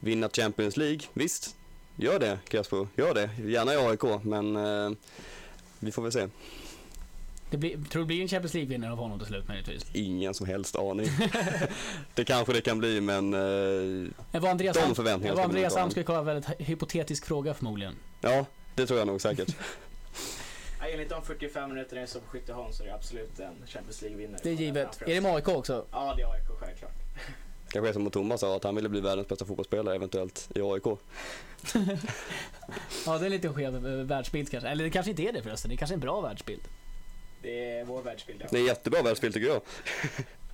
vinna 0.00 0.28
Champions 0.28 0.76
League, 0.76 1.00
visst, 1.12 1.56
gör 1.96 2.18
det 2.18 2.38
Crespo, 2.48 2.86
gör 2.96 3.14
det. 3.14 3.30
Gärna 3.44 3.74
i 3.74 3.76
AIK 3.76 4.24
men 4.24 4.56
vi 5.78 5.92
får 5.92 6.02
väl 6.02 6.12
se. 6.12 6.28
Det 7.54 7.58
blir, 7.58 7.70
tror 7.70 7.82
du 7.92 7.98
det 8.00 8.04
blir 8.04 8.22
en 8.22 8.28
Champions 8.28 8.54
League-vinnare 8.54 8.92
av 8.92 8.98
honom 8.98 9.18
till 9.18 9.28
slut 9.28 9.48
möjligtvis? 9.48 9.86
Ingen 9.92 10.34
som 10.34 10.46
helst 10.46 10.76
aning. 10.76 11.06
det 12.14 12.24
kanske 12.24 12.52
det 12.52 12.60
kan 12.60 12.78
bli 12.78 13.00
men 13.00 13.34
eh, 13.34 14.10
Det 14.32 14.38
var 14.38 14.50
Andreas, 14.50 14.76
De 14.76 14.94
förväntningarna 14.94 15.36
var 15.36 15.44
Andreas. 15.44 15.76
Am 15.76 15.90
skulle 15.90 16.04
kolla 16.04 16.18
en 16.18 16.24
väldigt 16.24 16.60
hypotetisk 16.60 17.26
fråga 17.26 17.54
förmodligen. 17.54 17.94
ja, 18.20 18.46
det 18.74 18.86
tror 18.86 18.98
jag 18.98 19.06
nog 19.06 19.20
säkert. 19.20 19.56
Ja, 20.80 20.86
enligt 20.90 21.10
de 21.10 21.22
45 21.22 21.70
minuterna 21.70 22.00
jag 22.00 22.08
såg 22.08 22.22
på 22.22 22.28
Skytteholm 22.28 22.72
så 22.72 22.82
är 22.82 22.86
det 22.86 22.94
absolut 22.94 23.40
en 23.40 23.54
Champions 23.66 24.02
League-vinnare. 24.02 24.40
Det 24.42 24.50
är 24.50 24.54
givet. 24.54 25.02
Är 25.02 25.14
det 25.14 25.20
med 25.20 25.34
AIK 25.34 25.48
också? 25.48 25.84
Ja, 25.90 26.14
det 26.16 26.22
är 26.22 26.32
AIK 26.32 26.60
självklart. 26.60 26.92
Kanske 27.68 27.88
är 27.88 27.92
som 27.92 28.10
Thomas 28.10 28.40
sa, 28.40 28.56
att 28.56 28.64
han 28.64 28.74
ville 28.74 28.88
bli 28.88 29.00
världens 29.00 29.28
bästa 29.28 29.44
fotbollsspelare 29.44 29.94
eventuellt 29.94 30.48
i 30.54 30.60
AIK. 30.60 30.84
Ja, 33.06 33.18
det 33.18 33.26
är 33.26 33.30
lite 33.30 33.48
skev 33.48 33.86
eh, 33.86 33.92
världsbild 33.92 34.50
kanske. 34.50 34.68
Eller 34.68 34.84
det 34.84 34.90
kanske 34.90 35.10
inte 35.10 35.22
är 35.22 35.32
det 35.32 35.42
förresten. 35.42 35.68
Det 35.68 35.74
är 35.74 35.76
kanske 35.76 35.92
är 35.92 35.96
en 35.96 36.00
bra 36.00 36.20
världsbild. 36.20 36.62
Det 37.44 37.70
är 37.70 37.84
vår 37.84 38.02
världsbild. 38.02 38.40
Ja. 38.42 38.46
Det 38.50 38.56
är 38.56 38.60
en 38.60 38.66
jättebra 38.66 39.02
världsbild 39.02 39.34
tycker 39.34 39.48
jag. 39.48 39.60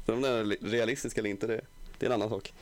Sen 0.07 0.15
om 0.15 0.23
den 0.23 0.35
är 0.51 0.57
realistisk 0.71 1.19
eller 1.19 1.31
inte, 1.31 1.47
det, 1.47 1.61
det 1.99 2.07
är 2.07 2.11
en 2.11 2.15
annan 2.15 2.29
sak. 2.29 2.53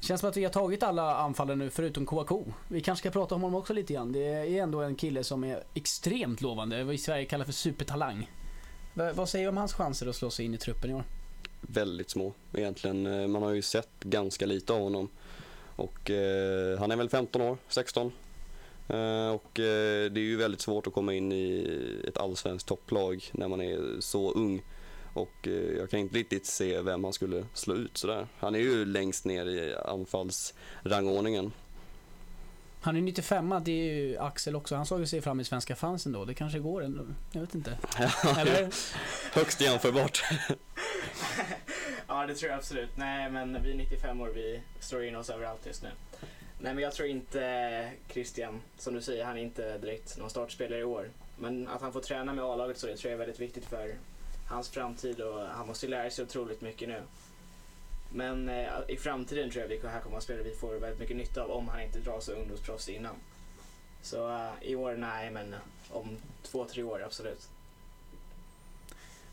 Känns 0.00 0.20
som 0.20 0.30
att 0.30 0.36
vi 0.36 0.44
har 0.44 0.50
tagit 0.50 0.82
alla 0.82 1.16
anfallare 1.16 1.56
nu 1.56 1.70
förutom 1.70 2.06
Kouakou. 2.06 2.44
Vi 2.68 2.80
kanske 2.80 3.02
ska 3.02 3.10
prata 3.12 3.34
om 3.34 3.42
honom 3.42 3.60
också 3.60 3.72
lite 3.72 3.92
grann. 3.92 4.12
Det 4.12 4.24
är 4.24 4.46
ändå 4.62 4.80
en 4.80 4.94
kille 4.94 5.24
som 5.24 5.44
är 5.44 5.62
extremt 5.74 6.40
lovande. 6.40 6.84
Vad 6.84 6.94
i 6.94 6.98
Sverige 6.98 7.24
kallar 7.24 7.44
för 7.44 7.52
supertalang. 7.52 8.30
Va- 8.94 9.12
vad 9.12 9.28
säger 9.28 9.44
du 9.44 9.48
om 9.48 9.56
hans 9.56 9.72
chanser 9.72 10.06
att 10.06 10.16
slå 10.16 10.30
sig 10.30 10.44
in 10.44 10.54
i 10.54 10.58
truppen 10.58 10.90
i 10.90 10.94
år? 10.94 11.04
Väldigt 11.60 12.10
små 12.10 12.34
egentligen. 12.52 13.06
Eh, 13.06 13.26
Man 13.28 13.42
har 13.42 13.52
ju 13.52 13.62
sett 13.62 13.88
ganska 14.00 14.46
lite 14.46 14.72
av 14.72 14.80
honom. 14.80 15.08
Och 15.76 16.10
eh, 16.10 16.78
han 16.78 16.90
är 16.90 16.96
väl 16.96 17.08
15 17.08 17.42
år, 17.42 17.56
16. 17.68 18.12
Eh, 18.92 19.30
och 19.30 19.60
eh, 19.60 20.10
det 20.10 20.20
är 20.20 20.24
ju 20.24 20.36
väldigt 20.36 20.60
svårt 20.60 20.86
att 20.86 20.92
komma 20.92 21.14
in 21.14 21.32
i 21.32 22.02
ett 22.08 22.18
allsvenskt 22.18 22.68
topplag 22.68 23.30
när 23.32 23.48
man 23.48 23.60
är 23.60 24.00
så 24.00 24.32
ung. 24.32 24.62
Och 25.14 25.48
eh, 25.48 25.52
jag 25.52 25.90
kan 25.90 26.00
inte 26.00 26.16
riktigt 26.16 26.46
se 26.46 26.80
vem 26.80 27.04
han 27.04 27.12
skulle 27.12 27.44
slå 27.54 27.74
ut 27.74 27.96
sådär. 27.96 28.26
Han 28.38 28.54
är 28.54 28.58
ju 28.58 28.84
längst 28.84 29.24
ner 29.24 29.46
i 29.46 29.74
anfallsrangordningen. 29.84 31.52
Han 32.82 32.96
är 32.96 33.00
95 33.00 33.54
det 33.64 33.70
är 33.70 33.94
ju 33.94 34.18
Axel 34.18 34.56
också. 34.56 34.76
Han 34.76 34.86
såg 34.86 35.00
ju 35.00 35.06
sig 35.06 35.20
fram 35.20 35.40
i 35.40 35.44
svenska 35.44 35.76
fansen 35.76 36.12
då. 36.12 36.24
Det 36.24 36.34
kanske 36.34 36.58
går 36.58 36.84
ändå. 36.84 37.02
Jag 37.32 37.40
vet 37.40 37.54
inte. 37.54 37.78
Eller? 38.38 38.68
Högst 39.34 39.60
jämförbart. 39.60 40.22
ja, 42.08 42.26
det 42.26 42.34
tror 42.34 42.50
jag 42.50 42.58
absolut. 42.58 42.96
Nej, 42.96 43.30
men 43.30 43.62
vi 43.62 43.70
är 43.70 43.76
95 43.76 44.20
år, 44.20 44.30
vi 44.34 44.60
slår 44.80 45.04
in 45.04 45.16
oss 45.16 45.30
överallt 45.30 45.66
just 45.66 45.82
nu. 45.82 45.88
Nej, 46.62 46.74
men 46.74 46.84
jag 46.84 46.92
tror 46.92 47.08
inte 47.08 47.92
Christian, 48.08 48.60
som 48.78 48.94
du 48.94 49.02
säger, 49.02 49.24
han 49.24 49.36
är 49.36 49.42
inte 49.42 49.78
direkt 49.78 50.18
någon 50.18 50.30
startspelare 50.30 50.80
i 50.80 50.84
år. 50.84 51.10
Men 51.38 51.68
att 51.68 51.82
han 51.82 51.92
får 51.92 52.00
träna 52.00 52.32
med 52.32 52.44
A-laget 52.44 52.78
så 52.78 52.86
det 52.86 52.96
tror 52.96 53.10
jag 53.10 53.14
är 53.14 53.26
väldigt 53.26 53.40
viktigt 53.40 53.64
för 53.64 53.94
hans 54.48 54.68
framtid 54.68 55.20
och 55.20 55.40
han 55.40 55.66
måste 55.66 55.86
ju 55.86 55.90
lära 55.90 56.10
sig 56.10 56.24
otroligt 56.24 56.60
mycket 56.60 56.88
nu. 56.88 57.02
Men 58.12 58.48
eh, 58.48 58.68
i 58.88 58.96
framtiden 58.96 59.50
tror 59.50 59.62
jag 59.62 59.68
vi 59.68 59.88
här 59.88 60.00
kommer 60.00 60.16
att 60.16 60.22
spela 60.22 60.42
vi 60.42 60.54
får 60.54 60.74
väldigt 60.74 61.00
mycket 61.00 61.16
nytta 61.16 61.42
av 61.42 61.50
om 61.50 61.68
han 61.68 61.82
inte 61.82 61.98
drar 61.98 62.20
sig 62.20 62.34
ungdomsproffs 62.34 62.88
innan. 62.88 63.14
Så 64.02 64.28
eh, 64.28 64.50
i 64.60 64.76
år, 64.76 64.94
nej, 64.94 65.30
men 65.30 65.52
eh, 65.52 65.58
om 65.90 66.16
två, 66.42 66.64
tre 66.64 66.82
år 66.82 67.02
absolut. 67.02 67.48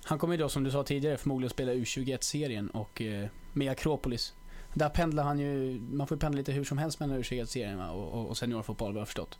Han 0.04 0.20
kommer 0.20 0.34
ju 0.34 0.38
då 0.38 0.50
som 0.50 0.64
du 0.64 0.72
sa 0.72 0.84
tidigare 0.84 1.18
förmodligen 1.18 1.50
spela 1.50 1.74
U21-serien 1.74 2.70
och 2.70 3.02
eh, 3.02 3.28
med 3.54 3.72
Akropolis. 3.72 4.34
Där 4.78 4.90
pendlar 4.90 5.24
han 5.24 5.40
ju, 5.40 5.82
man 5.92 6.08
får 6.08 6.18
ju 6.18 6.20
pendla 6.20 6.38
lite 6.38 6.52
hur 6.52 6.64
som 6.64 6.78
helst 6.78 7.00
mellan 7.00 7.24
U21-serien 7.24 7.80
och, 7.80 8.14
och, 8.14 8.30
och 8.30 8.38
seniorfotboll 8.38 8.94
vad 8.94 9.02
jag 9.02 9.08
förstått. 9.08 9.38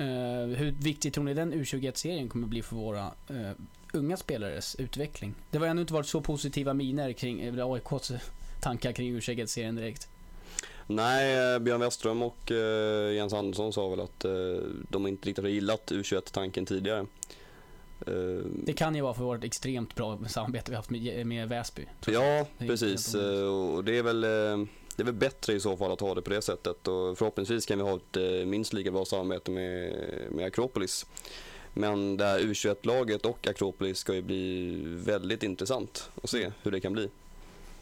Uh, 0.00 0.06
hur 0.56 0.74
viktig 0.82 1.14
tror 1.14 1.24
ni 1.24 1.34
den 1.34 1.54
U21-serien 1.54 2.28
kommer 2.28 2.46
bli 2.46 2.62
för 2.62 2.76
våra 2.76 3.06
uh, 3.30 3.50
unga 3.92 4.16
spelares 4.16 4.74
utveckling? 4.74 5.34
Det 5.50 5.58
har 5.58 5.66
ännu 5.66 5.80
inte 5.80 5.92
varit 5.92 6.06
så 6.06 6.20
positiva 6.20 6.74
miner 6.74 7.12
kring 7.12 7.60
AIKs 7.60 8.12
tankar 8.60 8.92
kring 8.92 9.18
U21-serien 9.18 9.76
direkt. 9.76 10.08
Nej, 10.86 11.54
eh, 11.54 11.58
Björn 11.58 11.80
Westström 11.80 12.22
och 12.22 12.50
Jens 13.14 13.32
Andersson 13.32 13.72
sa 13.72 13.88
väl 13.88 14.00
att 14.00 14.24
de 14.88 15.06
inte 15.06 15.28
riktigt 15.28 15.44
har 15.44 15.50
gillat 15.50 15.92
U21-tanken 15.92 16.66
tidigare. 16.66 17.06
Eh, 18.06 18.14
Det 18.64 18.72
kan 18.72 18.94
ju 18.94 19.00
vara 19.00 19.14
för 19.14 19.24
vårt 19.24 19.44
extremt 19.44 19.94
bra 19.94 20.18
samarbete 20.28 20.70
vi 20.70 20.76
haft 20.76 20.90
med, 20.90 21.26
med 21.26 21.48
Väsby. 21.48 21.86
ja, 22.06 22.46
precis. 22.58 23.14
Eh, 23.14 23.48
och 23.48 23.84
det 23.84 23.98
är 23.98 24.02
väl 24.02 24.24
eh, 24.24 24.66
det 24.96 25.02
är 25.02 25.04
väl 25.04 25.14
bättre 25.14 25.52
i 25.52 25.60
så 25.60 25.76
fall 25.76 25.92
att 25.92 26.00
ha 26.00 26.14
det 26.14 26.22
på 26.22 26.30
det 26.30 26.42
sättet 26.42 26.88
och 26.88 27.18
förhoppningsvis 27.18 27.66
kan 27.66 27.78
vi 27.78 27.84
ha 27.84 27.96
ett 27.96 28.46
minst 28.48 28.72
lika 28.72 28.90
bra 28.90 29.04
samarbete 29.04 29.50
med, 29.50 29.92
med 30.30 30.46
Akropolis. 30.46 31.06
Men 31.74 32.16
det 32.16 32.24
här 32.24 32.38
U21-laget 32.40 33.26
och 33.26 33.46
Akropolis 33.46 33.98
ska 33.98 34.14
ju 34.14 34.22
bli 34.22 34.82
väldigt 34.84 35.42
intressant 35.42 36.10
att 36.22 36.30
se 36.30 36.52
hur 36.62 36.70
det 36.70 36.80
kan 36.80 36.92
bli. 36.92 37.08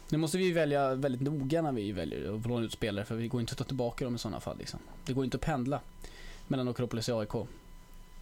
Nu 0.09 0.17
måste 0.17 0.37
vi 0.37 0.51
välja 0.51 0.95
väldigt 0.95 1.21
noga 1.21 1.61
när 1.61 1.71
vi 1.71 1.91
väljer 1.91 2.35
att 2.35 2.45
låna 2.47 2.65
ut 2.65 2.71
spelare 2.71 3.05
för 3.05 3.15
vi 3.15 3.27
går 3.27 3.41
inte 3.41 3.51
att 3.51 3.57
ta 3.57 3.63
tillbaka 3.63 4.05
dem 4.05 4.15
i 4.15 4.17
sådana 4.17 4.39
fall. 4.39 4.57
Liksom. 4.57 4.79
Det 5.05 5.13
går 5.13 5.23
inte 5.25 5.37
att 5.37 5.41
pendla 5.41 5.79
mellan 6.47 6.67
Akropolis 6.67 7.09
och 7.09 7.19
AIK. 7.21 7.47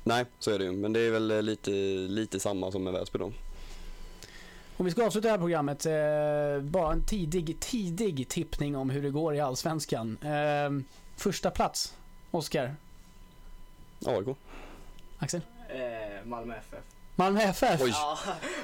Nej, 0.07 0.25
så 0.39 0.51
är 0.51 0.59
det 0.59 0.65
ju. 0.65 0.71
Men 0.71 0.93
det 0.93 0.99
är 0.99 1.11
väl 1.11 1.31
eh, 1.31 1.41
lite, 1.41 1.71
lite 2.09 2.39
samma 2.39 2.71
som 2.71 2.83
med 2.83 2.93
Väsby 2.93 3.19
då. 3.19 3.31
Om 4.77 4.85
vi 4.85 4.91
ska 4.91 5.05
avsluta 5.05 5.27
det 5.27 5.31
här 5.31 5.37
programmet, 5.37 5.85
eh, 5.85 6.71
bara 6.71 6.93
en 6.93 7.05
tidig, 7.05 7.59
tidig 7.59 8.27
tippning 8.29 8.75
om 8.75 8.89
hur 8.89 9.03
det 9.03 9.09
går 9.09 9.35
i 9.35 9.39
Allsvenskan. 9.39 10.17
Eh, 10.21 10.95
första 11.15 11.51
plats, 11.51 11.97
Oskar, 12.31 12.75
AIK. 14.05 14.37
Axel? 15.19 15.41
Eh, 15.69 16.25
Malmö 16.25 16.55
FF. 16.55 16.94
Malmö 17.15 17.39
FF. 17.41 17.81
Oj. 17.81 17.89
Ja, 17.89 18.17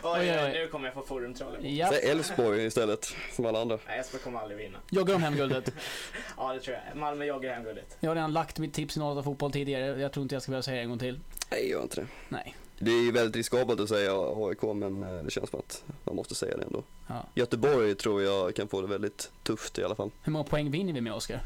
oj, 0.03 0.19
Oj, 0.19 0.39
oj, 0.43 0.51
nu 0.53 0.67
kommer 0.67 0.85
jag 0.87 0.93
få 0.93 1.01
forumtrollen. 1.01 1.61
Säg 1.89 2.09
Elfsborg 2.09 2.65
istället, 2.65 3.13
som 3.35 3.45
alla 3.45 3.61
andra. 3.61 3.79
Nej, 3.87 3.97
Elfsborg 3.97 4.23
kommer 4.23 4.39
aldrig 4.39 4.57
vinna. 4.57 4.77
joggar 4.89 5.13
de 5.13 5.23
hem 5.23 5.35
guldet. 5.35 5.73
Ja, 6.37 6.53
det 6.53 6.59
tror 6.59 6.77
jag. 6.87 6.97
Malmö 6.97 7.25
joggar 7.25 7.53
hem 7.53 7.63
guldet. 7.63 7.97
Jag 7.99 8.09
har 8.09 8.15
redan 8.15 8.33
lagt 8.33 8.59
mitt 8.59 8.73
tips 8.73 8.97
i 8.97 8.99
Norrland 8.99 9.25
fotboll 9.25 9.51
tidigare. 9.51 10.01
Jag 10.01 10.11
tror 10.13 10.23
inte 10.23 10.35
jag 10.35 10.41
ska 10.41 10.49
behöva 10.49 10.63
säga 10.63 10.75
det 10.75 10.81
en 10.83 10.89
gång 10.89 10.99
till. 10.99 11.19
Nej, 11.51 11.69
gör 11.69 11.81
inte 11.81 12.01
det. 12.01 12.07
Nej. 12.29 12.55
Det 12.79 12.91
är 12.91 13.03
ju 13.03 13.11
väldigt 13.11 13.35
riskabelt 13.35 13.79
att 13.79 13.89
säga 13.89 14.11
AIK, 14.35 14.61
men 14.61 15.03
eh, 15.03 15.23
det 15.23 15.31
känns 15.31 15.49
som 15.49 15.59
att 15.59 15.83
man 16.03 16.15
måste 16.15 16.35
säga 16.35 16.57
det 16.57 16.63
ändå. 16.63 16.83
Ja. 17.07 17.25
Göteborg 17.35 17.95
tror 17.95 18.21
jag 18.23 18.55
kan 18.55 18.67
få 18.67 18.81
det 18.81 18.87
väldigt 18.87 19.31
tufft 19.43 19.79
i 19.79 19.83
alla 19.83 19.95
fall. 19.95 20.11
Hur 20.23 20.31
många 20.31 20.43
poäng 20.45 20.71
vinner 20.71 20.93
vi 20.93 21.01
med 21.01 21.13
Oskar? 21.13 21.39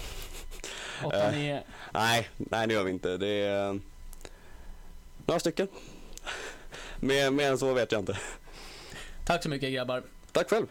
Åtta, 1.04 1.26
Eh. 1.32 1.38
nio. 1.38 1.62
Nej, 1.94 2.28
nej 2.36 2.66
det 2.68 2.74
gör 2.74 2.84
vi 2.84 2.90
inte. 2.90 3.16
Det 3.16 3.28
är 3.28 3.68
eh, 3.68 3.74
några 5.26 5.40
stycken. 5.40 5.68
Mer, 7.00 7.30
mer 7.30 7.50
än 7.50 7.58
så 7.58 7.74
vet 7.74 7.92
jag 7.92 8.00
inte. 8.00 8.18
Tack 9.24 9.42
så 9.42 9.48
mycket 9.48 9.72
grabbar. 9.72 10.02
Tack 10.32 10.50
själv. 10.50 10.66